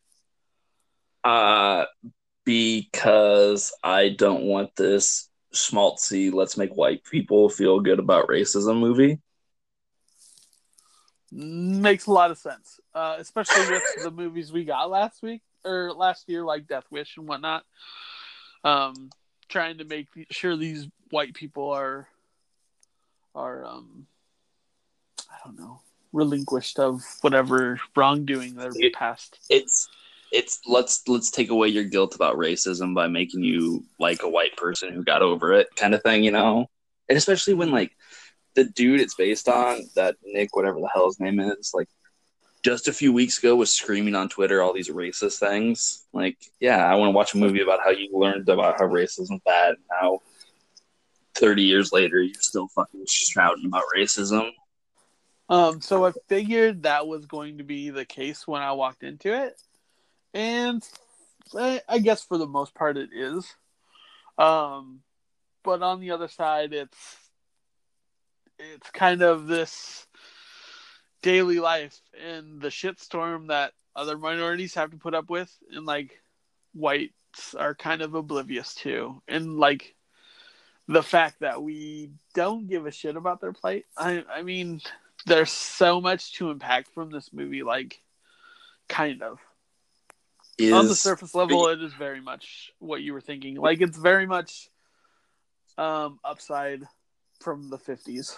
[1.24, 1.86] Uh,
[2.44, 9.18] because I don't want this schmaltzy let's make white people feel good about racism movie.
[11.30, 15.92] Makes a lot of sense, uh, especially with the movies we got last week or
[15.92, 17.64] last year, like Death Wish and whatnot.
[18.64, 19.10] Um,
[19.48, 22.06] trying to make sure these white people are
[23.34, 24.06] are um,
[25.30, 25.80] I don't know
[26.12, 29.38] relinquished of whatever wrongdoing their it, past.
[29.48, 29.88] It's
[30.32, 34.56] it's let's let's take away your guilt about racism by making you like a white
[34.56, 36.66] person who got over it kind of thing, you know?
[37.08, 37.92] And especially when like
[38.54, 41.88] the dude it's based on, that Nick, whatever the hell his name is, like
[42.64, 46.06] just a few weeks ago was screaming on Twitter all these racist things.
[46.14, 49.34] Like, yeah, I want to watch a movie about how you learned about how racism
[49.34, 50.20] is bad and how
[51.34, 54.50] 30 years later you're still fucking shouting about racism.
[55.50, 59.34] Um, so I figured that was going to be the case when I walked into
[59.34, 59.60] it
[60.34, 60.86] and
[61.54, 63.46] I guess for the most part it is.
[64.38, 65.00] Um,
[65.62, 67.16] but on the other side, it's
[68.58, 70.06] it's kind of this
[71.22, 76.20] daily life and the shitstorm that other minorities have to put up with, and like
[76.74, 79.94] whites are kind of oblivious to, and like
[80.88, 83.84] the fact that we don't give a shit about their plight.
[83.96, 84.80] I I mean,
[85.26, 88.00] there's so much to impact from this movie, like
[88.88, 89.38] kind of
[90.58, 93.56] is on the surface level it is very much what you were thinking.
[93.56, 94.68] Like it's very much
[95.78, 96.82] um upside
[97.40, 98.36] from the 50s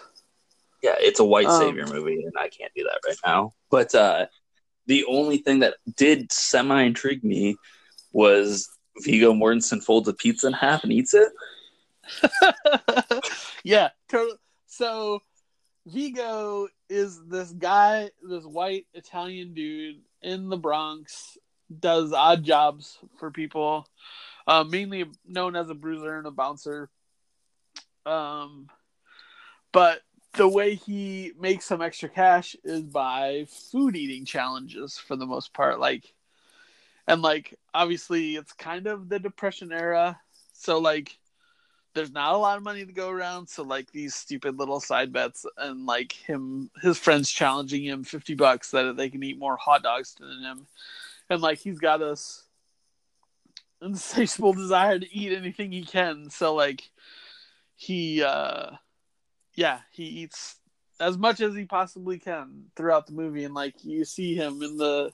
[0.82, 3.52] yeah it's a white um, savior um, movie and i can't do that right now.
[3.70, 4.26] But uh
[4.86, 7.56] the only thing that did semi intrigue me
[8.12, 8.68] was
[9.00, 11.32] Viggo Mortensen folds a pizza in half and eats it.
[13.64, 13.88] yeah,
[14.66, 15.20] so
[15.86, 21.36] Viggo is this guy, this white Italian dude in the Bronx
[21.80, 23.86] does odd jobs for people,
[24.46, 26.88] uh, mainly known as a bruiser and a bouncer.
[28.06, 28.68] Um,
[29.72, 30.02] but
[30.34, 35.52] the way he makes some extra cash is by food eating challenges for the most
[35.52, 35.78] part.
[35.78, 36.12] Like,
[37.06, 40.20] and like obviously it's kind of the depression era,
[40.52, 41.18] so like
[41.94, 43.48] there's not a lot of money to go around.
[43.48, 48.34] So like these stupid little side bets and like him, his friends challenging him fifty
[48.34, 50.66] bucks that they can eat more hot dogs than him
[51.30, 52.44] and like he's got this
[53.82, 56.30] insatiable desire to eat anything he can.
[56.30, 56.90] So like
[57.76, 58.70] he uh
[59.54, 60.56] yeah, he eats
[61.00, 64.76] as much as he possibly can throughout the movie and like you see him in
[64.76, 65.12] the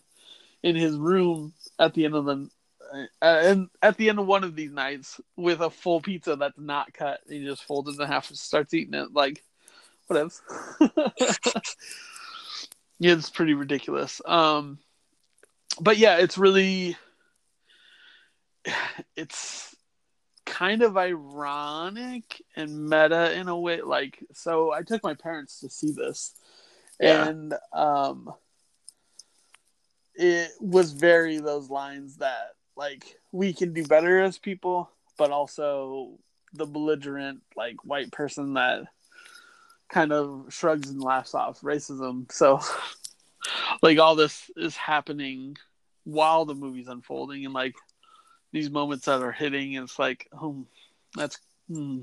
[0.62, 2.50] in his room at the end of the
[2.92, 6.58] uh, and at the end of one of these nights, with a full pizza that's
[6.58, 9.12] not cut, he just folds it in half and starts eating it.
[9.12, 9.44] Like,
[10.06, 10.30] whatever.
[11.20, 11.38] yeah,
[13.00, 14.20] it's pretty ridiculous.
[14.26, 14.78] Um,
[15.78, 16.96] but yeah, it's really,
[19.16, 19.74] it's
[20.46, 23.82] kind of ironic and meta in a way.
[23.82, 26.34] Like, so I took my parents to see this,
[26.98, 27.28] Yeah.
[27.28, 28.32] and um,
[30.14, 36.18] it was very those lines that like we can do better as people, but also
[36.52, 38.84] the belligerent like white person that
[39.88, 42.30] kind of shrugs and laughs off racism.
[42.32, 42.60] So
[43.82, 45.56] like all this is happening
[46.04, 47.74] while the movie's unfolding and like
[48.52, 50.64] these moments that are hitting it's like oh
[51.16, 51.38] that's
[51.68, 52.02] hmm,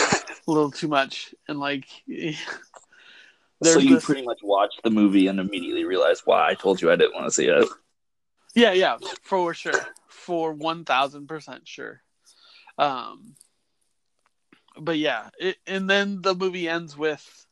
[0.00, 1.86] a little too much and like
[3.62, 6.90] so you this- pretty much watched the movie and immediately realized why I told you
[6.90, 7.66] I didn't want to see it.
[8.54, 9.72] Yeah, yeah, for sure.
[10.08, 12.02] For one thousand percent sure.
[12.78, 13.34] Um
[14.78, 17.46] but yeah, it, and then the movie ends with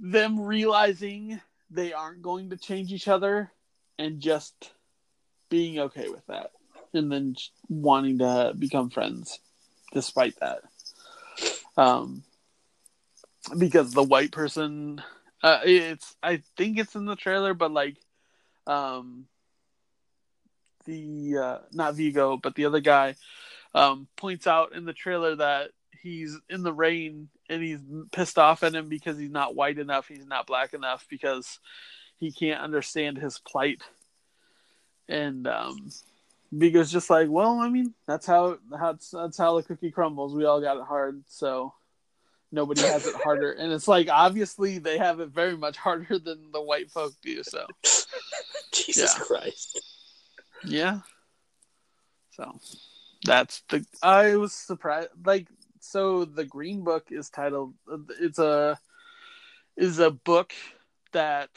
[0.00, 1.40] them realizing
[1.70, 3.50] they aren't going to change each other
[3.98, 4.72] and just
[5.50, 6.50] being okay with that
[6.94, 7.36] and then
[7.68, 9.38] wanting to become friends
[9.92, 10.62] despite that.
[11.76, 12.24] Um
[13.56, 15.02] because the white person
[15.42, 17.96] uh it's i think it's in the trailer but like
[18.66, 19.26] um
[20.84, 23.14] the uh not Viggo but the other guy
[23.74, 25.70] um points out in the trailer that
[26.02, 27.80] he's in the rain and he's
[28.12, 31.58] pissed off at him because he's not white enough he's not black enough because
[32.18, 33.82] he can't understand his plight
[35.08, 35.90] and um
[36.52, 40.44] Viggo's just like well i mean that's how that's that's how the cookie crumbles we
[40.44, 41.72] all got it hard so
[42.52, 46.50] nobody has it harder and it's like obviously they have it very much harder than
[46.52, 47.66] the white folk do so
[48.72, 49.24] Jesus Yeah.
[49.24, 49.80] Christ.
[50.64, 50.98] yeah.
[52.32, 52.58] So
[53.24, 55.46] that's the I was surprised like
[55.90, 57.74] so the green book is titled
[58.20, 58.78] it's a
[59.76, 60.52] is a book
[61.12, 61.50] that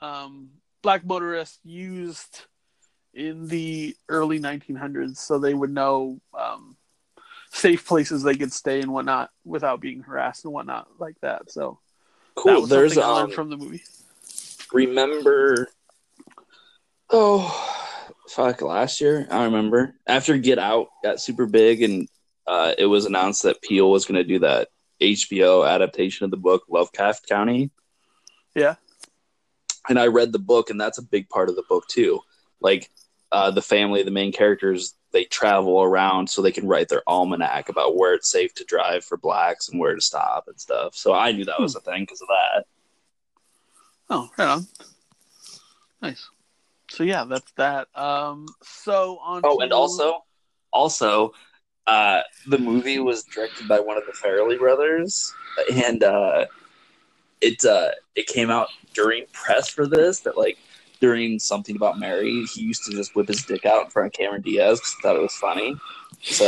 [0.00, 0.48] um
[0.82, 2.42] black motorists used
[3.14, 6.76] in the early 1900s so they would know um
[7.54, 11.50] safe places they could stay and whatnot without being harassed and whatnot like that.
[11.50, 11.78] So
[12.34, 12.62] Cool.
[12.62, 13.82] was There's I um, from the movie.
[14.72, 15.68] remember
[17.10, 17.96] oh
[18.28, 19.26] fuck last year?
[19.30, 19.94] I remember.
[20.06, 22.08] After get out got super big and
[22.46, 24.68] uh, it was announced that Peele was going to do that
[25.00, 27.70] hbo adaptation of the book Lovecraft Country
[28.54, 28.76] yeah
[29.88, 32.20] and i read the book and that's a big part of the book too
[32.60, 32.90] like
[33.32, 37.68] uh, the family the main characters they travel around so they can write their almanac
[37.68, 41.12] about where it's safe to drive for blacks and where to stop and stuff so
[41.12, 42.64] i knew that was a thing because of that
[44.10, 44.66] Oh, right on.
[46.02, 46.28] Nice.
[46.90, 47.88] So yeah, that's that.
[47.96, 49.40] Um, so on.
[49.44, 50.24] Oh, to- and also,
[50.72, 51.32] also,
[51.86, 55.32] uh, the movie was directed by one of the Farrelly brothers,
[55.72, 56.46] and uh,
[57.40, 60.58] it uh, it came out during press for this that like
[61.00, 64.12] during something about Mary, he used to just whip his dick out in front of
[64.12, 65.76] Cameron Diaz because he thought it was funny.
[66.22, 66.46] So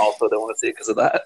[0.00, 1.22] also don't want to see it because of that.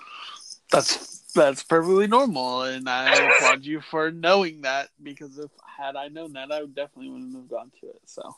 [0.70, 6.08] that's that's perfectly normal, and I applaud you for knowing that because if had I
[6.08, 8.00] known that, I would definitely wouldn't have gone to it.
[8.06, 8.34] So,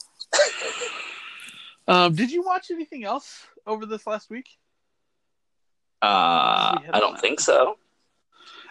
[1.88, 4.49] um, did you watch anything else over this last week?
[6.03, 7.21] Uh, We I don't that.
[7.21, 7.79] think so.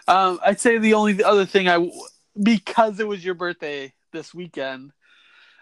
[0.08, 1.90] Um, I'd say the only other thing I,
[2.42, 4.92] because it was your birthday this weekend,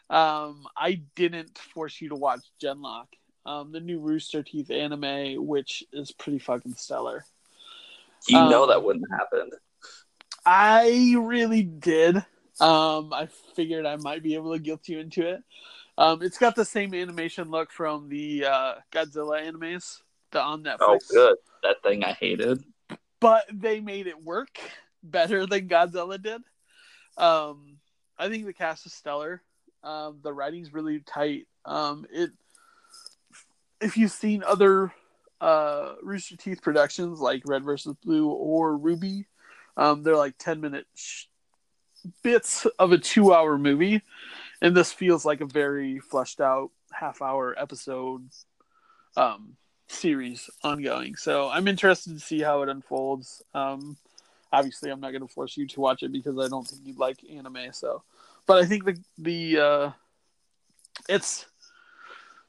[0.10, 3.08] um, I didn't force you to watch Genlock,
[3.46, 7.26] um, the new Rooster Teeth anime, which is pretty fucking stellar.
[8.28, 9.52] You Um, know that wouldn't happen.
[10.46, 12.16] I really did.
[12.62, 15.44] Um, I figured I might be able to guilt you into it.
[15.98, 20.80] Um, it's got the same animation look from the uh, Godzilla animes, the on Netflix.
[20.82, 21.36] Oh, good.
[21.64, 22.64] That thing I hated.
[23.20, 24.60] but they made it work
[25.02, 26.42] better than Godzilla did.
[27.18, 27.78] Um,
[28.18, 29.42] I think the cast is stellar.
[29.84, 31.48] Um, the writing's really tight.
[31.66, 32.32] Um, it
[33.80, 34.92] if you've seen other
[35.42, 39.26] uh, Rooster Teeth productions like Red versus Blue or RWBY,
[39.78, 41.26] um, they're like ten minute sh-
[42.24, 44.02] bits of a two hour movie,
[44.62, 48.28] and this feels like a very fleshed out half hour episode
[49.16, 49.56] um,
[49.88, 51.16] series ongoing.
[51.16, 53.44] So I'm interested to see how it unfolds.
[53.54, 53.98] Um,
[54.52, 57.00] obviously, I'm not going to force you to watch it because I don't think you'd
[57.00, 57.72] like anime.
[57.72, 58.04] So,
[58.46, 59.92] but I think the the uh,
[61.10, 61.46] it's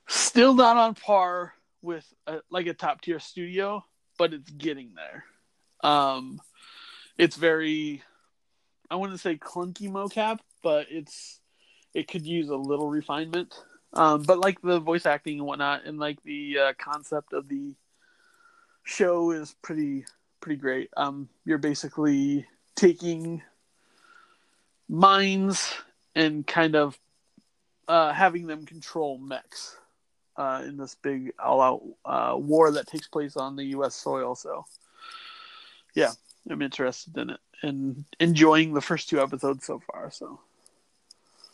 [0.06, 3.84] still not on par with a, like a top tier studio,
[4.18, 5.24] but it's getting there.
[5.88, 6.40] Um,
[7.16, 8.02] it's very,
[8.90, 11.40] I wouldn't say clunky mocap, but it's
[11.94, 13.54] it could use a little refinement.
[13.92, 17.74] Um, but like the voice acting and whatnot, and like the uh, concept of the
[18.84, 20.04] show is pretty
[20.40, 20.90] pretty great.
[20.96, 23.42] Um, you're basically taking
[24.88, 25.74] minds
[26.14, 26.98] and kind of
[27.86, 29.76] uh, having them control mechs
[30.36, 33.94] uh, in this big all-out uh, war that takes place on the U.S.
[33.94, 34.34] soil.
[34.34, 34.64] So,
[35.94, 36.12] yeah,
[36.48, 40.10] I'm interested in it and enjoying the first two episodes so far.
[40.10, 40.38] So,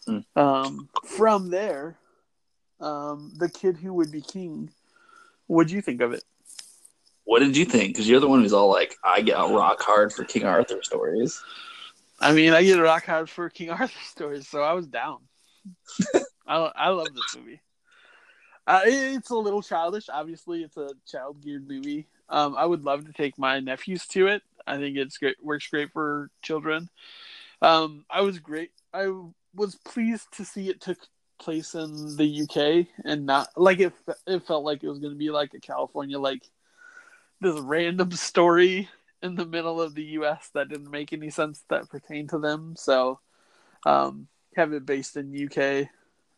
[0.08, 0.24] Mm.
[0.36, 1.96] um, from there,
[2.80, 4.70] um, the kid who would be king.
[5.46, 6.22] What'd you think of it?
[7.24, 7.94] What did you think?
[7.94, 11.42] Because you're the one who's all like, I get rock hard for King Arthur stories.
[12.20, 15.18] I mean, I get rock hard for King Arthur stories, so I was down.
[16.46, 17.60] I I love this movie.
[18.66, 20.08] Uh, it- it's a little childish.
[20.10, 22.06] Obviously, it's a child geared movie.
[22.28, 24.42] Um, I would love to take my nephews to it.
[24.66, 25.36] I think it's great.
[25.42, 26.88] Works great for children.
[27.62, 28.70] Um, I was great.
[28.92, 29.10] I
[29.54, 30.98] was pleased to see it took
[31.38, 33.92] place in the UK and not like it.
[34.26, 36.42] It felt like it was going to be like a California like
[37.40, 38.88] this random story
[39.22, 42.74] in the middle of the US that didn't make any sense that pertained to them.
[42.76, 43.20] So
[43.86, 45.88] um, have it based in UK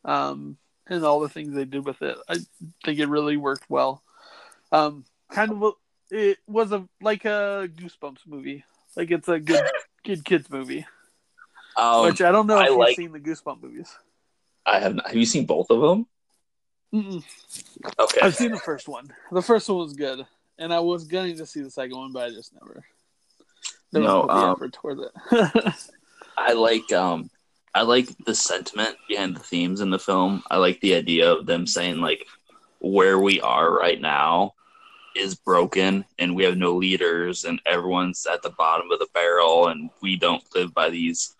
[0.04, 0.56] um,
[0.86, 2.16] and all the things they did with it.
[2.28, 2.36] I
[2.84, 4.02] think it really worked well.
[4.72, 5.70] Um, kind of, a,
[6.10, 8.64] it was a like a Goosebumps movie.
[8.96, 9.64] Like it's a good
[10.04, 10.86] good kids movie.
[11.76, 13.94] Um, Which I don't know I if you've seen the Goosebump movies.
[14.64, 14.94] I have.
[14.94, 16.06] Not, have you seen both of them?
[16.94, 17.22] Mm-mm.
[17.98, 18.20] Okay.
[18.22, 19.12] I've seen the first one.
[19.30, 20.26] The first one was good,
[20.58, 22.84] and I was going to see the second one, but I just never.
[23.92, 25.74] Never No, put the um, effort towards it.
[26.38, 27.30] I like um
[27.74, 30.42] I like the sentiment behind the themes in the film.
[30.50, 32.26] I like the idea of them saying like
[32.80, 34.54] where we are right now
[35.14, 39.68] is broken and we have no leaders and everyone's at the bottom of the barrel
[39.68, 41.35] and we don't live by these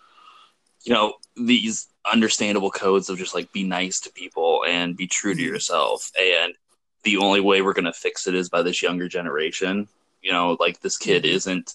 [0.87, 5.35] you know these understandable codes of just like be nice to people and be true
[5.35, 6.55] to yourself and
[7.03, 9.89] the only way we're going to fix it is by this younger generation
[10.23, 11.75] you know like this kid isn't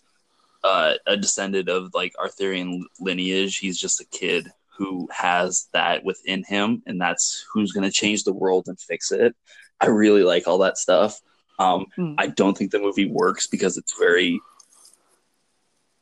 [0.64, 3.58] uh, a descendant of like Arthurian lineage.
[3.58, 8.24] He's just a kid who has that within him, and that's who's going to change
[8.24, 9.36] the world and fix it.
[9.80, 11.20] I really like all that stuff.
[11.60, 12.14] Um, Hmm.
[12.18, 14.40] I don't think the movie works because it's very,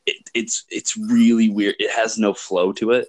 [0.09, 1.75] it, it's it's really weird.
[1.79, 3.07] It has no flow to it.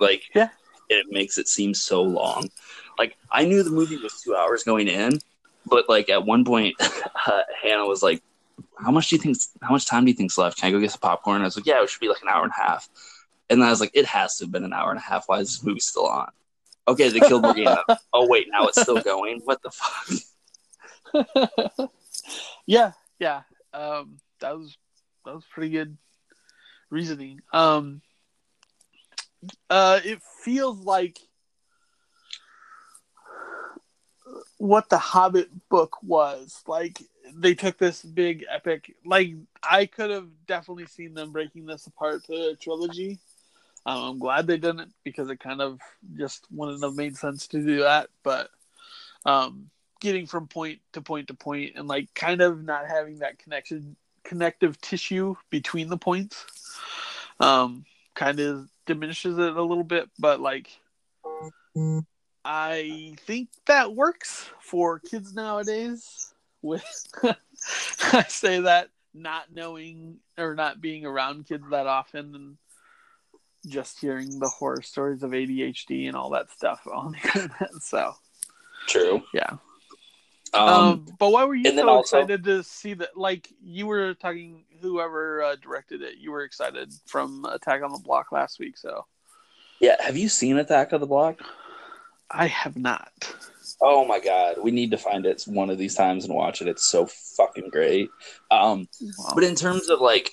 [0.00, 0.50] Like, Yeah.
[0.88, 2.48] it makes it seem so long.
[2.98, 5.18] Like I knew the movie was two hours going in,
[5.66, 6.74] but like at one point,
[7.26, 8.22] uh, Hannah was like,
[8.76, 9.36] how much do you think?
[9.62, 10.58] How much time do you think's left?
[10.58, 11.42] Can I go get some popcorn?
[11.42, 12.88] I was like, yeah, it should be like an hour and a half.
[13.50, 15.24] And then I was like, it has to have been an hour and a half.
[15.28, 16.30] Why is this movie still on?
[16.86, 17.82] Okay, they killed Morgana.
[18.12, 19.40] oh wait, now it's still going.
[19.44, 20.08] What the fuck?
[22.66, 23.42] yeah, yeah.
[23.72, 24.76] Um, that was
[25.24, 25.96] that was pretty good
[26.90, 27.40] reasoning.
[27.52, 28.00] Um,
[29.70, 31.18] uh, it feels like
[34.58, 36.62] what the Hobbit book was.
[36.66, 37.02] Like
[37.34, 38.94] they took this big epic.
[39.04, 43.18] Like I could have definitely seen them breaking this apart to a trilogy.
[43.86, 45.80] Um, I'm glad they didn't because it kind of
[46.16, 48.10] just wouldn't have made sense to do that.
[48.22, 48.50] But
[49.24, 49.70] um,
[50.00, 53.96] getting from point to point to point and like kind of not having that connection
[54.24, 56.44] connective tissue between the points
[57.40, 57.84] um
[58.14, 60.68] kind of diminishes it a little bit but like
[62.44, 66.32] i think that works for kids nowadays
[66.62, 66.84] with
[68.12, 72.56] i say that not knowing or not being around kids that often and
[73.66, 78.14] just hearing the horror stories of adhd and all that stuff on the internet so
[78.86, 79.22] True.
[79.34, 79.58] yeah
[80.54, 83.16] Um, um, but why were you so also- excited to see that?
[83.16, 87.98] Like you were talking, whoever uh, directed it, you were excited from Attack on the
[87.98, 88.78] Block last week.
[88.78, 89.06] So
[89.80, 89.96] yeah.
[90.00, 91.40] Have you seen Attack of the Block?
[92.30, 93.34] I have not.
[93.80, 96.68] Oh my god, we need to find it one of these times and watch it.
[96.68, 98.10] It's so fucking great.
[98.50, 99.32] Um, Wow.
[99.34, 100.32] But in terms of like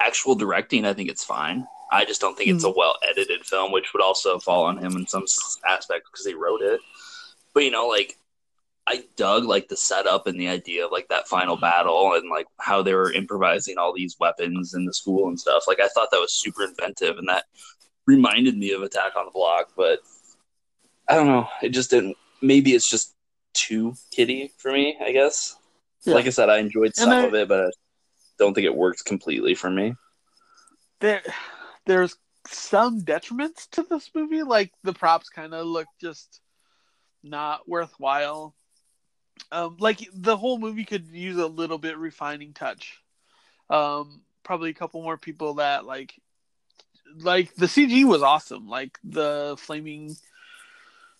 [0.00, 1.66] actual directing, I think it's fine.
[1.90, 4.96] I just don't think it's a well edited film, which would also fall on him
[4.96, 5.24] in some
[5.68, 6.80] aspect because he wrote it.
[7.54, 8.18] But you know, like
[8.86, 11.62] I dug like the setup and the idea of like that final mm-hmm.
[11.62, 15.64] battle and like how they were improvising all these weapons in the school and stuff.
[15.68, 17.44] Like I thought that was super inventive and that
[18.06, 19.70] reminded me of Attack on the Block.
[19.76, 20.00] But
[21.08, 22.16] I don't know, it just didn't.
[22.40, 23.14] Maybe it's just
[23.54, 24.98] too kiddie for me.
[25.00, 25.56] I guess.
[26.04, 26.14] Yeah.
[26.14, 27.70] Like I said, I enjoyed some I- of it, but I
[28.38, 29.94] don't think it worked completely for me.
[30.98, 31.22] there,
[31.86, 32.16] there's
[32.48, 34.42] some detriments to this movie.
[34.42, 36.40] Like the props kind of look just
[37.22, 38.56] not worthwhile.
[39.50, 43.00] Um, like the whole movie could use a little bit refining touch.
[43.68, 46.14] Um, probably a couple more people that like,
[47.18, 48.68] like the CG was awesome.
[48.68, 50.16] Like the flaming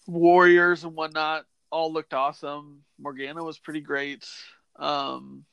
[0.06, 2.82] warriors and whatnot all looked awesome.
[2.98, 4.26] Morgana was pretty great.
[4.76, 5.44] Um,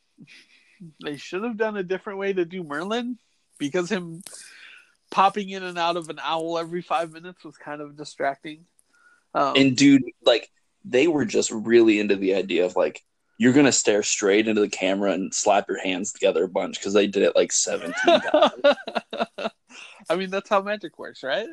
[1.04, 3.18] they should have done a different way to do Merlin
[3.58, 4.22] because him
[5.12, 8.66] popping in and out of an owl every five minutes was kind of distracting.
[9.34, 10.50] Um, And dude, like
[10.86, 13.04] they were just really into the idea of like
[13.38, 16.94] you're gonna stare straight into the camera and slap your hands together a bunch because
[16.94, 18.54] they did it like 17 times.
[20.10, 21.48] I mean, that's how magic works, right?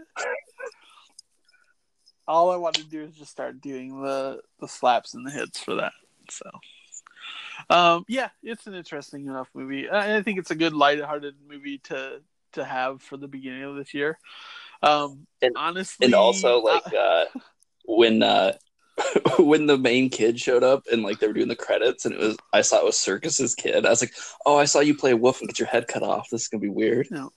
[2.29, 5.61] All I want to do is just start doing the the slaps and the hits
[5.61, 5.93] for that.
[6.29, 6.51] So,
[7.71, 9.89] um, yeah, it's an interesting enough movie.
[9.89, 12.21] I, I think it's a good lighthearted movie to
[12.55, 14.19] to have for the beginning of this year.
[14.83, 17.25] Um, And- honestly, and also like uh, uh
[17.85, 18.55] when uh
[19.39, 22.21] when the main kid showed up and like they were doing the credits and it
[22.21, 23.85] was I saw it was Serkis's kid.
[23.85, 26.03] I was like, Oh, I saw you play a wolf and get your head cut
[26.03, 26.31] off.
[26.31, 27.09] This is gonna be weird.
[27.11, 27.33] No.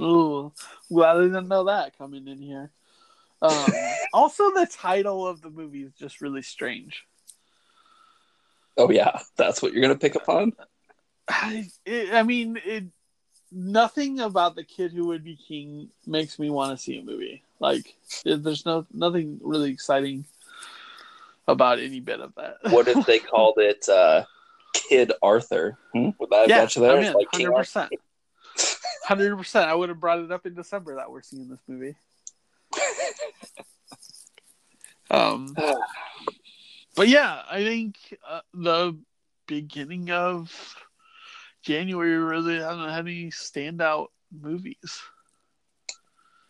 [0.00, 0.52] Ooh,
[0.92, 2.70] glad I didn't know that coming in here.
[3.40, 3.66] Um,
[4.12, 7.04] also, the title of the movie is just really strange.
[8.76, 10.52] Oh yeah, that's what you're gonna pick up on?
[11.28, 12.84] I, it, I mean, it,
[13.50, 17.42] nothing about the kid who would be king makes me want to see a movie.
[17.60, 20.24] Like, there's no nothing really exciting
[21.48, 22.56] about any bit of that.
[22.70, 24.24] What if they called it uh
[24.74, 25.78] Kid Arthur?
[25.92, 26.10] Hmm?
[26.18, 26.96] Would that have yeah, got you there?
[26.96, 27.88] I'm in, Like 100%.
[29.04, 29.68] hundred percent.
[29.68, 31.96] I would have brought it up in December that we're seeing this movie.
[35.10, 35.54] Um,
[36.96, 38.98] but yeah, I think uh, the
[39.46, 40.50] beginning of
[41.62, 45.02] January really hasn't had any standout movies.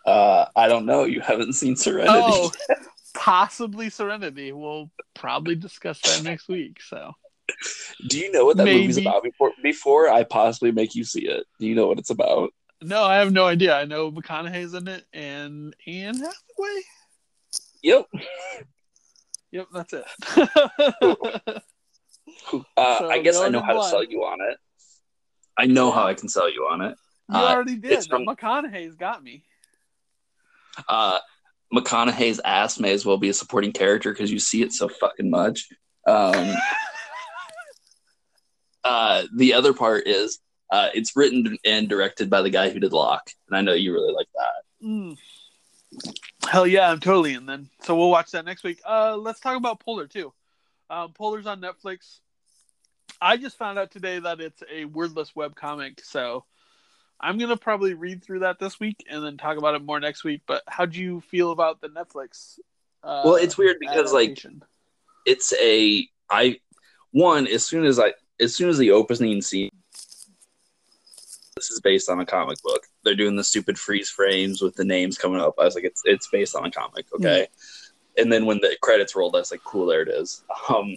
[0.07, 1.05] Uh I don't know.
[1.05, 2.09] You haven't seen Serenity.
[2.13, 2.53] Oh,
[3.15, 4.53] possibly Serenity.
[4.53, 6.81] We'll probably discuss that next week.
[6.83, 7.13] So
[8.09, 9.07] Do you know what that movie's Maybe.
[9.09, 11.45] about before before I possibly make you see it?
[11.59, 12.51] Do you know what it's about?
[12.83, 13.77] no, I have no idea.
[13.77, 16.81] I know McConaughey's in it and Anne Hathaway.
[17.83, 18.07] Yep.
[19.53, 20.05] Yep, that's it.
[22.77, 24.57] Uh, So I guess I know in how to sell you on it.
[25.57, 26.97] I know how I can sell you on it.
[27.29, 28.05] you Uh, already did.
[28.07, 29.45] from- McConaughey's got me.
[30.89, 31.19] Uh,
[31.73, 35.31] McConaughey's ass may as well be a supporting character because you see it so fucking
[35.31, 35.69] much.
[36.07, 36.55] Um,
[38.85, 40.39] uh, the other part is
[40.71, 43.93] uh, it's written and directed by the guy who did Locke, and I know you
[43.93, 44.87] really like that.
[44.87, 45.17] Mm.
[46.49, 47.69] Hell yeah, I'm totally in then.
[47.83, 48.81] So we'll watch that next week.
[48.87, 50.33] Uh, let's talk about Polar too.
[50.91, 52.21] Um, Polar's on Netflix.
[53.21, 56.45] I just found out today that it's a wordless web comic, so
[57.23, 60.25] I'm gonna probably read through that this week and then talk about it more next
[60.25, 60.43] week.
[60.47, 62.59] But how do you feel about the Netflix?
[63.03, 64.45] Uh, Well, it's weird because like
[65.25, 66.59] it's a I
[67.13, 69.71] one as soon as I as soon as the opening scene.
[71.55, 72.83] This is based on a comic book.
[73.05, 75.55] They're doing the stupid freeze frames with the names coming up.
[75.61, 77.47] I was like, it's it's based on a comic, okay.
[78.19, 80.43] And then when the credits rolled, I was like, cool, there it is.
[80.69, 80.97] Um,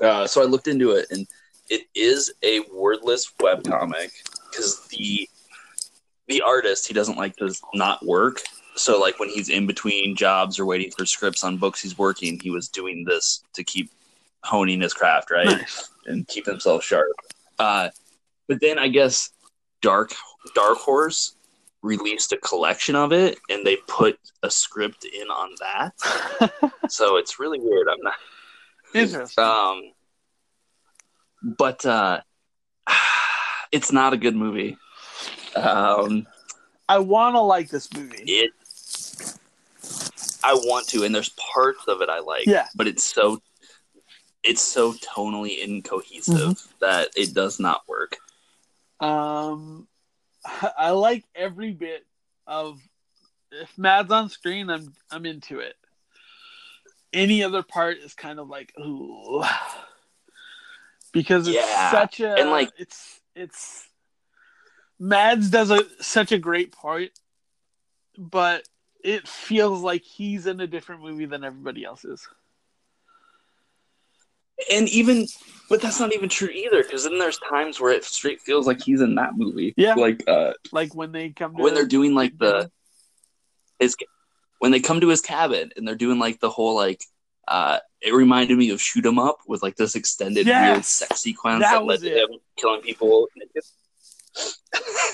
[0.00, 1.26] uh, so I looked into it, and
[1.68, 4.10] it is a wordless web comic
[4.50, 5.28] because the
[6.28, 8.40] the artist he doesn't like to not work.
[8.76, 12.40] So like when he's in between jobs or waiting for scripts on books he's working,
[12.40, 13.90] he was doing this to keep
[14.42, 15.46] honing his craft, right?
[15.46, 15.90] nice.
[16.06, 17.12] and keep himself sharp.
[17.58, 17.88] Uh,
[18.48, 19.30] but then I guess
[19.80, 20.12] Dark
[20.54, 21.36] Dark Horse
[21.82, 26.72] released a collection of it, and they put a script in on that.
[26.88, 27.88] so it's really weird.
[27.88, 28.14] I'm not.
[28.94, 29.44] Interesting.
[29.44, 29.82] Um,
[31.42, 32.20] but uh,
[33.72, 34.76] it's not a good movie.
[35.56, 36.26] Um,
[36.88, 38.22] I want to like this movie.
[38.26, 38.50] it.
[40.42, 42.46] I want to, and there's parts of it I like.
[42.46, 42.66] Yeah.
[42.74, 43.40] But it's so.
[44.42, 46.70] It's so tonally incohesive Mm-hmm.
[46.80, 48.16] that it does not work.
[49.00, 49.88] Um,
[50.76, 52.04] I like every bit
[52.46, 52.78] of.
[53.52, 55.76] If Mads on screen, I'm I'm into it.
[57.12, 59.42] Any other part is kind of like ooh,
[61.12, 63.86] because it's Yeah, such a and, like- it's it's.
[64.98, 67.10] Mads does a such a great part,
[68.16, 68.64] but
[69.02, 72.26] it feels like he's in a different movie than everybody else is.
[74.70, 75.26] and even
[75.68, 78.80] but that's not even true either because then there's times where it straight feels like
[78.80, 79.94] he's in that movie Yeah.
[79.96, 82.70] like uh Like when they come to when they're doing like the
[83.80, 83.96] his
[84.60, 87.02] when they come to his cabin and they're doing like the whole like
[87.48, 90.88] uh it reminded me of shoot 'em up with like this extended weird Yes!
[90.88, 92.30] sex sequence That that, led to it.
[92.30, 93.28] him killing people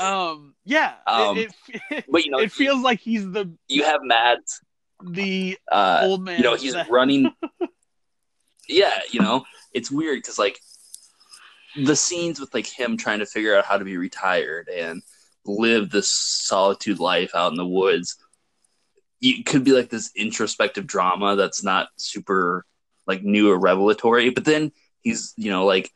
[0.00, 1.52] um yeah Um, it,
[1.90, 4.60] it, but you know it feels like he's the you have Mads
[5.02, 7.32] the uh old man you know he's that- running.
[8.68, 10.58] Yeah you know it's weird because like
[11.76, 15.02] the scenes with like him trying to figure out how to be retired and
[15.46, 18.16] live this solitude life out in the woods
[19.22, 22.64] it could be like this introspective drama that's not super
[23.06, 25.90] like new or revelatory, but then he's you know like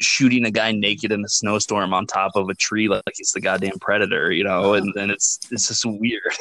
[0.00, 3.40] shooting a guy naked in a snowstorm on top of a tree like he's the
[3.40, 6.22] goddamn predator, you know, and then it's it's just weird.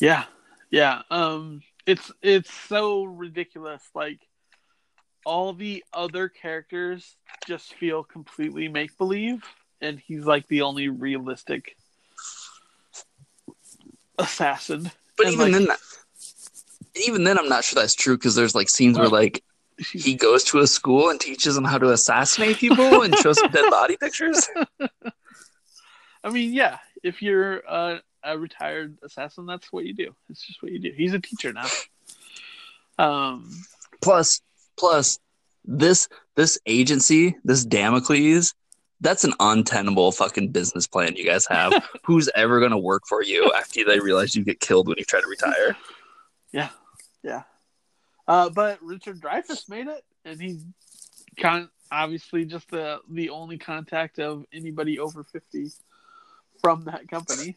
[0.00, 0.24] Yeah,
[0.70, 1.02] yeah.
[1.10, 3.82] Um, it's it's so ridiculous.
[3.94, 4.18] Like
[5.26, 7.16] all the other characters
[7.46, 9.44] just feel completely make believe,
[9.80, 11.76] and he's like the only realistic
[14.18, 14.90] assassin.
[15.16, 15.78] But And, even like, then, that,
[17.06, 19.44] even then, I'm not sure that's true because there's like scenes where like
[19.92, 23.50] he goes to a school and teaches them how to assassinate people and shows some
[23.50, 24.48] dead body pictures.
[26.24, 30.14] I mean, yeah, if you're uh, a retired assassin, that's what you do.
[30.28, 30.92] It's just what you do.
[30.94, 31.66] He's a teacher now.
[32.98, 33.50] Um,
[34.02, 34.40] Plus,
[34.78, 35.18] plus
[35.64, 38.54] this this agency, this Damocles,
[39.00, 41.72] that's an untenable fucking business plan you guys have.
[42.04, 45.20] Who's ever gonna work for you after they realize you get killed when you try
[45.20, 45.76] to retire?
[46.52, 46.68] yeah,
[47.22, 47.42] yeah.
[48.30, 50.64] Uh, but Richard Dreyfuss made it, and he's
[51.36, 55.72] con- obviously just the the only contact of anybody over fifty
[56.60, 57.56] from that company.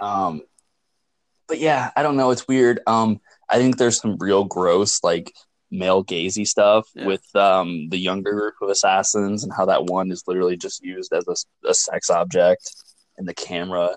[0.00, 0.40] Um,
[1.48, 2.30] but yeah, I don't know.
[2.30, 2.80] It's weird.
[2.86, 3.20] Um,
[3.50, 5.30] I think there's some real gross like
[5.70, 7.06] male gazy stuff Yeah.
[7.06, 11.12] with um the younger group of assassins and how that one is literally just used
[11.12, 12.74] as a, a sex object
[13.18, 13.90] and the camera.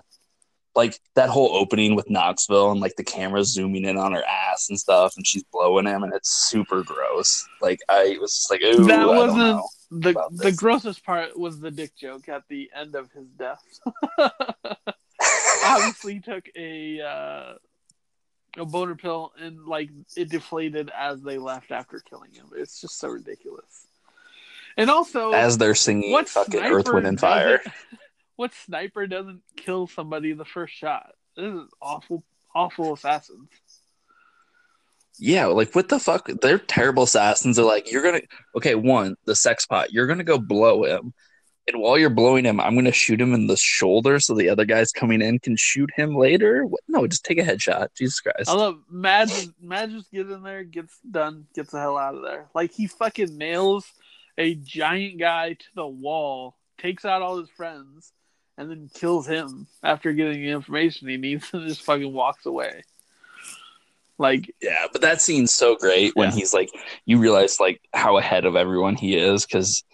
[0.78, 4.68] Like that whole opening with Knoxville and like the camera zooming in on her ass
[4.70, 7.46] and stuff, and she's blowing him, and it's super gross.
[7.60, 9.60] Like I was just like, ooh, That wasn't-
[9.90, 13.62] the The grossest part was the dick joke at the end of his death.
[15.64, 17.54] obviously he took a uh,
[18.56, 22.46] a boner pill and like it deflated as they left after killing him.
[22.56, 23.86] It's just so ridiculous.
[24.76, 27.60] And also, As they're singing what fucking Earth, Wind, and Fire.
[28.38, 31.10] What sniper doesn't kill somebody the first shot?
[31.36, 32.22] This is awful,
[32.54, 33.48] awful assassins.
[35.18, 36.30] Yeah, like what the fuck?
[36.40, 37.56] They're terrible assassins.
[37.56, 38.20] They're like, you're gonna
[38.54, 41.14] okay, one, the sex pot, you're gonna go blow him.
[41.66, 44.64] And while you're blowing him, I'm gonna shoot him in the shoulder so the other
[44.64, 46.64] guys coming in can shoot him later.
[46.64, 46.82] What?
[46.86, 47.88] No, just take a headshot.
[47.96, 48.48] Jesus Christ.
[48.48, 49.50] I love Mads.
[49.60, 52.46] Mads just gets in there, gets done, gets the hell out of there.
[52.54, 53.84] Like he fucking nails
[54.38, 58.12] a giant guy to the wall, takes out all his friends,
[58.58, 62.84] and then kills him after getting the information he needs, and just fucking walks away.
[64.18, 66.32] Like Yeah, but that scene's so great when Yeah.
[66.32, 66.70] he's like,
[67.06, 69.84] you realize like how ahead of everyone he is because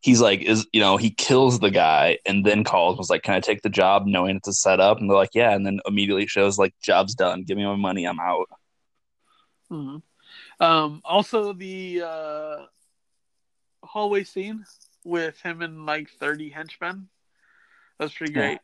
[0.00, 3.34] he's like, is you know, he kills the guy and then calls was like, can
[3.34, 4.98] I take the job, knowing it's a setup?
[5.00, 8.06] And they're like, yeah, and then immediately shows like, job's done, give me my money,
[8.06, 8.48] I'm out.
[9.70, 10.02] mhm.
[10.60, 12.66] um, also the uh,
[13.84, 14.64] hallway scene
[15.04, 17.08] with him and like thirty henchmen.
[17.98, 18.48] That's pretty Yeah.
[18.48, 18.58] great.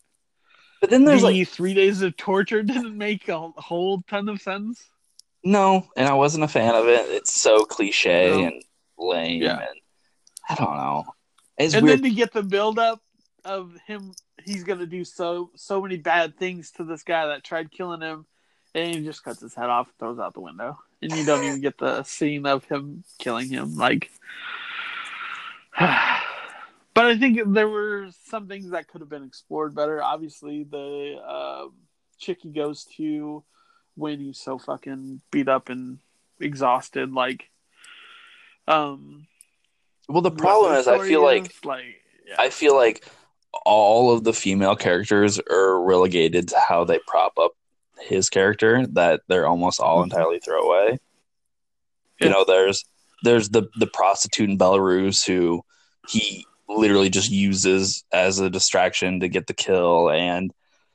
[0.80, 4.40] But then there's the like three days of torture didn't make a whole ton of
[4.40, 4.90] sense.
[5.42, 7.06] No, and I wasn't a fan of it.
[7.10, 8.44] It's so cliche No.
[8.46, 8.62] and
[8.98, 9.58] lame, Yeah.
[9.60, 9.80] and
[10.48, 11.04] I don't know.
[11.58, 11.98] It's and weird.
[11.98, 13.00] then to get the build up
[13.44, 14.12] of him
[14.42, 18.24] he's gonna do so so many bad things to this guy that tried killing him
[18.74, 21.44] and he just cuts his head off and throws out the window and you don't
[21.44, 24.10] even get the scene of him killing him like
[26.94, 31.16] but i think there were some things that could have been explored better obviously the
[31.26, 31.72] um
[32.18, 33.42] chick he goes to
[33.96, 35.98] when he's so fucking beat up and
[36.40, 37.50] exhausted like
[38.66, 39.26] um
[40.08, 42.34] well, the problem is, I feel like is, like yeah.
[42.38, 43.06] I feel like
[43.64, 47.52] all of the female characters are relegated to how they prop up
[48.00, 48.86] his character.
[48.88, 50.04] That they're almost all Mhm.
[50.04, 50.98] entirely throwaway.
[52.20, 52.26] Yeah.
[52.26, 52.84] You know, there's
[53.22, 55.64] there's the the prostitute in Belarus who
[56.08, 60.52] he literally just uses as a distraction to get the kill, and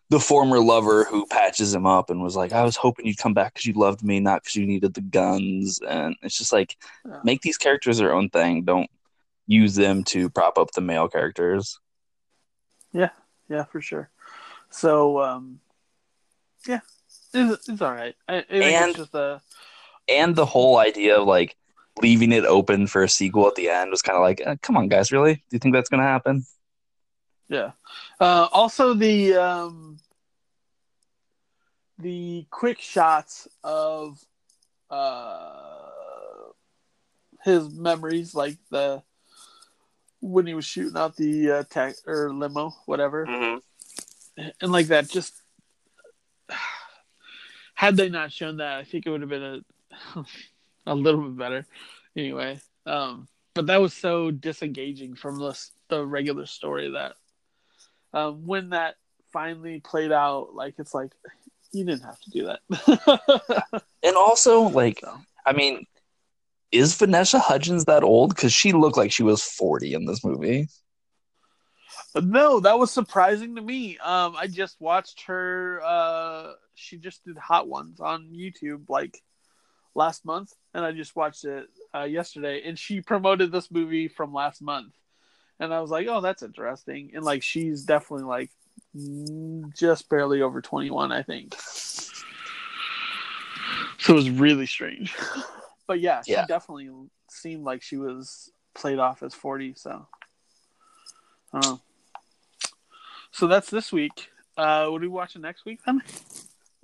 [0.09, 3.33] the former lover who patches him up and was like, "I was hoping you'd come
[3.35, 6.75] back because you loved me, not because you needed the guns." And it's just like,
[7.05, 7.19] Yeah.
[7.23, 8.63] make these characters their own thing.
[8.63, 8.89] Don't
[9.45, 11.79] use them to prop up the male characters.
[12.91, 13.09] Yeah,
[13.49, 14.09] yeah, for sure.
[14.71, 15.59] So, um,
[16.67, 16.79] yeah,
[17.33, 18.15] it's, it's all right.
[18.27, 19.41] I, And- it's just a
[20.07, 21.55] And the whole idea of like
[22.01, 24.77] leaving it open for a sequel at the end was kind of like, uh, come
[24.77, 25.35] on, guys, really?
[25.35, 26.45] Do you think that's going to happen?
[27.49, 27.71] yeah.
[28.19, 29.97] Uh, also, the um,
[31.97, 34.23] the quick shots of
[34.89, 35.79] uh,
[37.43, 39.01] his memories, like the
[40.21, 43.25] when he was shooting out the uh, tech or limo, whatever.
[43.25, 44.47] Mm-hmm.
[44.61, 45.33] and like that just
[47.73, 49.63] had they not shown that i think it would have been
[50.15, 50.23] a
[50.85, 51.65] a little bit better
[52.15, 55.59] anyway um but that was so disengaging from the
[55.89, 57.13] the regular story that
[58.13, 58.95] um when that
[59.31, 61.11] finally played out, like it's like
[61.71, 63.83] you didn't have to do that.
[64.01, 65.19] And also, like, So.
[65.45, 65.85] I mean,
[66.71, 68.33] is Vanessa Hudgens that old?
[68.33, 70.69] Because she looked like she was 40 in this movie.
[72.13, 73.97] But no, that was surprising to me.
[73.97, 75.81] Um, I just watched her.
[75.83, 79.21] Uh, she just did Hot Ones on YouTube like
[79.95, 82.61] last month, and I just watched it uh, yesterday.
[82.65, 84.93] And she promoted this movie from last month,
[85.59, 88.49] and I was like, "Oh, that's interesting." And like, she's definitely like
[89.77, 91.55] just barely over twenty one, I think.
[93.97, 95.13] So it was really strange,
[95.87, 96.45] but yeah, she Yeah.
[96.45, 96.89] definitely
[97.29, 99.73] seemed like she was played off as forty.
[99.75, 100.07] So,
[101.53, 101.81] I.
[103.31, 104.29] So that's this week.
[104.57, 106.01] Uh, what are we watching next week then?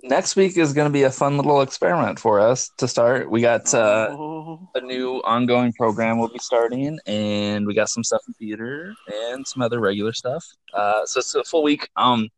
[0.02, 3.30] Next week is going to be a fun little experiment for us to start.
[3.30, 8.04] We got uh, oh, a new ongoing program we'll be starting, and we got some
[8.04, 10.44] stuff in theater and some other regular stuff.
[10.72, 11.88] Uh, so it's a full week.
[11.96, 12.28] Um,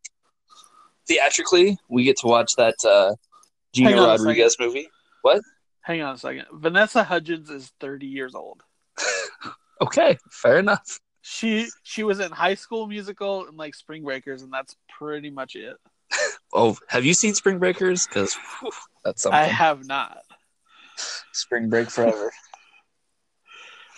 [1.09, 3.15] theatrically, we get to watch that uh,
[3.75, 4.89] Gina Hang on a Rodriguez movie.
[5.23, 5.43] What?
[5.83, 6.47] Hang on a second.
[6.53, 8.63] Vanessa Hudgens is thirty years old.
[9.81, 10.99] Okay, fair enough.
[11.23, 15.55] She she was in High School Musical and like Spring Breakers, and that's pretty much
[15.55, 15.77] it.
[16.53, 18.07] Oh, have you seen Spring Breakers?
[18.07, 18.37] Because
[19.05, 19.39] that's something.
[19.39, 20.23] I have not.
[21.33, 22.33] Spring Break forever.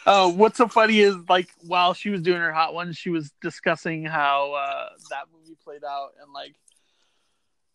[0.06, 3.32] Oh, what's so funny is like while she was doing her hot one, she was
[3.42, 6.54] discussing how uh, that movie played out, and like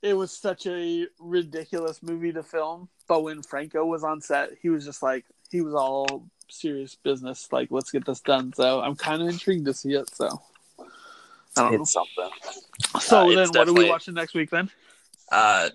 [0.01, 2.89] it was such a ridiculous movie to film.
[3.07, 7.47] But when Franco was on set, he was just like he was all serious business.
[7.51, 8.53] Like, let's get this done.
[8.53, 10.09] So I'm kind of intrigued to see it.
[10.15, 10.54] So I don't know.
[11.57, 12.29] It's something.
[12.99, 14.69] So uh, then, what are we watching next week then?
[15.31, 15.69] Uh,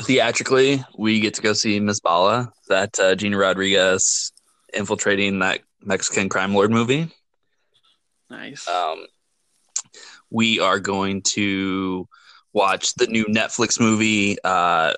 [0.00, 4.32] theatrically, we get to go see Miss Bala, that uh, Gina Rodriguez
[4.72, 7.10] infiltrating that Mexican crime lord movie.
[8.30, 8.66] Nice.
[8.66, 9.06] Um,
[10.30, 12.08] we are going to
[12.52, 14.36] watch the new Netflix movie.
[14.42, 14.94] Uh,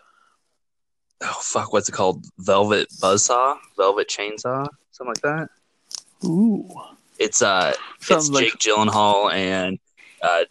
[1.23, 2.25] oh fuck, what's it called?
[2.39, 5.49] Velvet Buzzsaw, Velvet Chainsaw, something like that.
[6.25, 6.69] Ooh,
[7.19, 9.79] It's uh, sounds it's like Jake Gyllenhaal and
[10.23, 10.45] uh,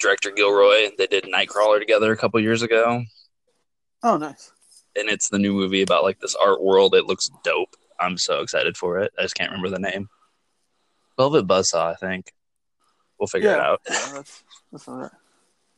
[0.00, 0.90] director Gilroy.
[0.98, 3.04] They did Nightcrawler together a couple years ago.
[4.02, 4.52] oh nice.
[4.96, 6.94] and it's the new movie about like this art world.
[6.94, 7.74] It looks dope.
[8.00, 9.12] I'm so excited for it.
[9.18, 10.08] I just can't remember the name.
[11.16, 12.32] Velvet Buzzsaw, I think.
[13.18, 13.80] We'll figure it out.
[13.88, 15.10] Yeah, that's that's all right.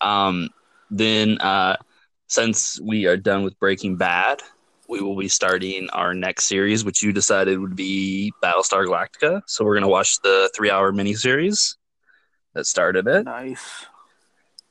[0.01, 0.49] Um,
[0.91, 1.77] then, uh,
[2.29, 4.41] since we are done with Breaking Bad,
[4.89, 9.43] we will be starting our next series, which you decided would be Battlestar Galactica.
[9.47, 11.77] So we're gonna watch the three-hour miniseries
[12.55, 13.25] that started it.
[13.25, 13.87] Nice.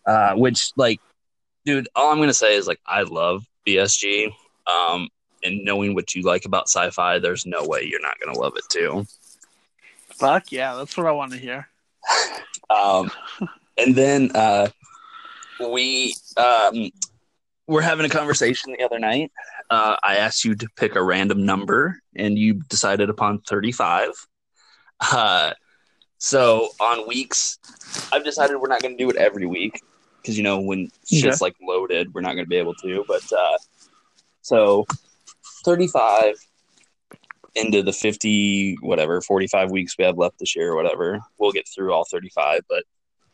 [0.06, 1.00] uh, which like,
[1.66, 4.34] dude, all I'm gonna say is like, I love BSG.
[4.68, 5.10] Um,
[5.44, 8.64] and knowing what you like about sci-fi, there's no way you're not gonna love it
[8.70, 9.06] too.
[10.10, 11.68] Fuck yeah, that's what I want to hear.
[12.70, 13.12] Um,
[13.78, 14.68] and then uh,
[15.60, 16.90] we um,
[17.68, 19.32] were having a conversation the other night.
[19.70, 24.10] Uh, I asked you to pick a random number, and you decided upon 35.
[25.02, 25.54] Uh,
[26.24, 27.60] so on weeks,
[28.14, 29.82] I've decided we're not going to do it every week
[30.22, 33.04] because you know when shit's like loaded, we're not going to be able to.
[33.06, 33.58] But uh,
[34.42, 34.86] so
[35.66, 36.36] 35
[37.56, 41.68] into the 50 whatever 45 weeks we have left this year or whatever we'll get
[41.68, 42.84] through all 35 but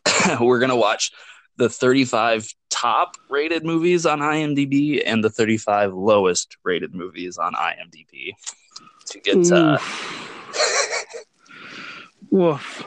[0.40, 1.10] we're going to watch
[1.56, 8.32] the 35 top rated movies on imdb and the 35 lowest rated movies on imdb
[9.06, 9.78] to get uh
[12.30, 12.84] Woof.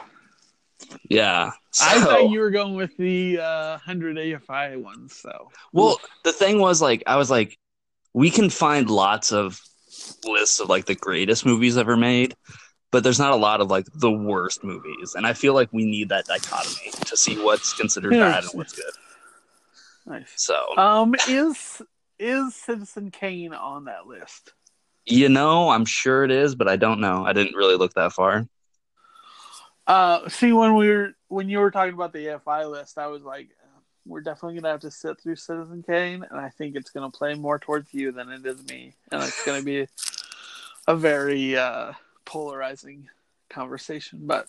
[1.08, 5.50] yeah I thought you were going with the uh, 100 AFI ones, so.
[5.72, 7.58] Well, the thing was like I was like,
[8.12, 9.60] we can find lots of
[10.24, 12.34] lists of like the greatest movies ever made,
[12.92, 15.84] but there's not a lot of like the worst movies, and I feel like we
[15.84, 18.92] need that dichotomy to see what's considered bad and what's good.
[20.06, 20.30] nice.
[20.36, 21.82] So Um, is
[22.20, 24.52] is Citizen Kane on that list?
[25.06, 27.26] you know, I'm sure it is, but I don't know.
[27.26, 28.46] I didn't really look that far.
[29.86, 33.22] Uh, see, when we were when you were talking about the AFI list, I was
[33.22, 33.48] like,
[34.06, 37.34] we're definitely gonna have to sit through Citizen Kane, and I think it's gonna play
[37.34, 39.86] more towards you than it is me, and it's gonna be
[40.86, 41.92] a very uh,
[42.24, 43.08] polarizing
[43.50, 44.20] conversation.
[44.22, 44.46] But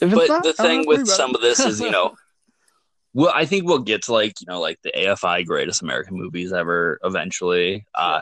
[0.00, 2.16] if it's But not, the thing with some of this is, you know,
[3.14, 6.52] well, I think we'll get to like you know like the AFI greatest American movies
[6.52, 7.84] ever eventually.
[7.94, 8.20] Uh,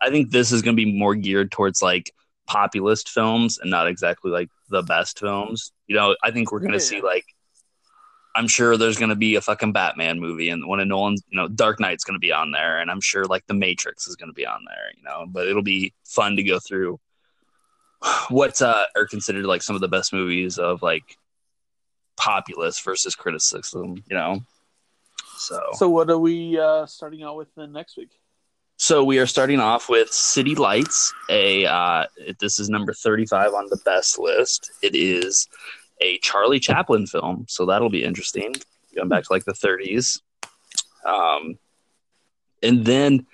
[0.00, 2.12] I think this is going to be more geared towards like
[2.46, 5.72] populist films and not exactly like the best films.
[5.86, 6.84] You know, I think we're going to Yeah.
[6.84, 7.24] see like.
[8.34, 11.38] I'm sure there's going to be a fucking Batman movie, and one of Nolan's, you
[11.38, 14.14] know, Dark Knight's going to be on there, and I'm sure like The Matrix is
[14.14, 15.24] going to be on there, you know.
[15.26, 17.00] But it'll be fun to go through
[18.28, 21.16] what uh, are considered like some of the best movies of like
[22.18, 24.40] populist versus criticism, you know.
[25.38, 28.10] So, So what are we uh, starting out with then next week?
[28.76, 31.12] So we are starting off with City Lights.
[31.28, 32.06] A uh,
[32.40, 34.70] this is number thirty-five on the best list.
[34.82, 35.48] It is
[36.00, 38.54] a Charlie Chaplin film, so that'll be interesting.
[38.94, 40.20] Going back to like the thirties.
[41.06, 41.58] Um,
[42.62, 43.26] and then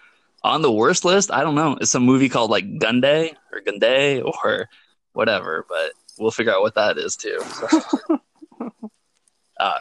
[0.45, 1.77] on the worst list, I don't know.
[1.81, 4.69] It's a movie called like Gunday or Gunday or
[5.13, 7.41] whatever, but we'll figure out what that is too.
[7.41, 8.21] So.
[9.61, 9.79] uh,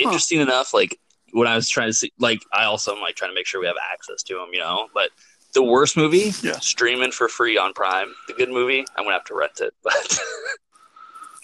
[0.00, 0.98] interesting enough, like
[1.34, 3.60] when I was trying to see, like I also am like trying to make sure
[3.60, 4.88] we have access to them, you know.
[4.94, 5.10] But
[5.52, 6.58] the worst movie, Yeah.
[6.60, 8.14] streaming for free on Prime.
[8.28, 9.74] The good movie, I'm gonna have to rent it.
[9.82, 10.20] But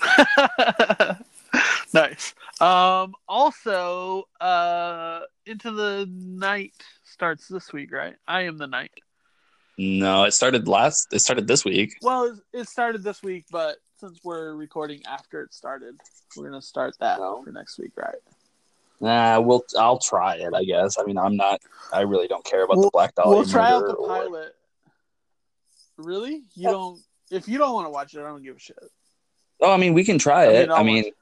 [1.92, 2.34] nice.
[2.60, 6.72] Um, also, uh, Into the Night
[7.04, 8.14] starts this week, right?
[8.28, 8.92] I am the night.
[9.78, 11.08] no, it started last.
[11.12, 11.96] It started this week.
[12.02, 15.96] Well, it- started this week, but since we're recording after it started,
[16.36, 17.42] we're gonna start that No.
[17.44, 18.14] for next week, right?
[19.00, 19.64] Nah, we'll.
[19.78, 20.52] I'll try it.
[20.54, 20.98] I guess.
[20.98, 21.60] I mean, I'm not.
[21.92, 23.36] I really don't care about the Black Dahlia.
[23.36, 24.54] we'll try out the or- pilot.
[25.96, 26.42] Really?
[26.54, 27.00] You don't?
[27.30, 28.78] If you don't want to watch it, I don't give a shit.
[29.60, 30.70] Oh, I mean, we can try I it.
[30.70, 31.12] I'll I mean,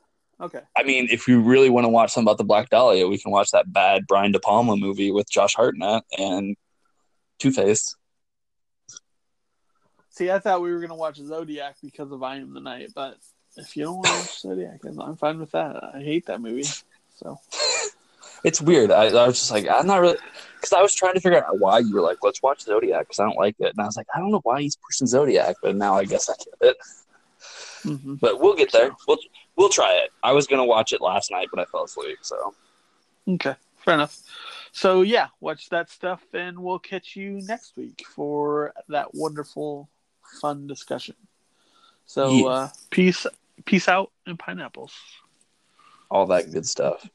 [0.40, 0.60] Okay.
[0.76, 3.32] I mean, if you really want to watch something about the Black Dahlia, we can
[3.32, 6.56] watch that bad Brian De Palma movie with Josh Hartnett and
[7.38, 7.96] Two Face.
[10.10, 13.16] See, I thought we were gonna watch Zodiac because of I Am the Night, but
[13.56, 15.82] if you don't want to watch Zodiac, I'm fine with that.
[15.94, 16.64] I hate that movie.
[17.18, 17.38] So
[18.44, 18.90] It's weird.
[18.92, 20.16] I, I was just like, I'm not really,
[20.56, 23.18] because I was trying to figure out why you were like, let's watch Zodiac because
[23.18, 25.56] I don't like it, and I was like, I don't know why he's pushing Zodiac,
[25.62, 26.76] but now I guess I get it.
[27.84, 28.20] mhm.
[28.20, 28.92] But we'll get there.
[29.08, 29.18] We'll
[29.56, 30.10] we'll try it.
[30.22, 32.18] I was gonna watch it last night, but I fell asleep.
[32.22, 32.54] So
[33.28, 34.16] okay, fair enough.
[34.70, 39.88] So yeah, watch that stuff, and we'll catch you next week for that wonderful,
[40.40, 41.16] fun discussion.
[42.06, 42.46] So Yeah.
[42.46, 43.26] uh, peace,
[43.64, 44.92] peace out, and pineapples.
[46.11, 47.09] All that good stuff.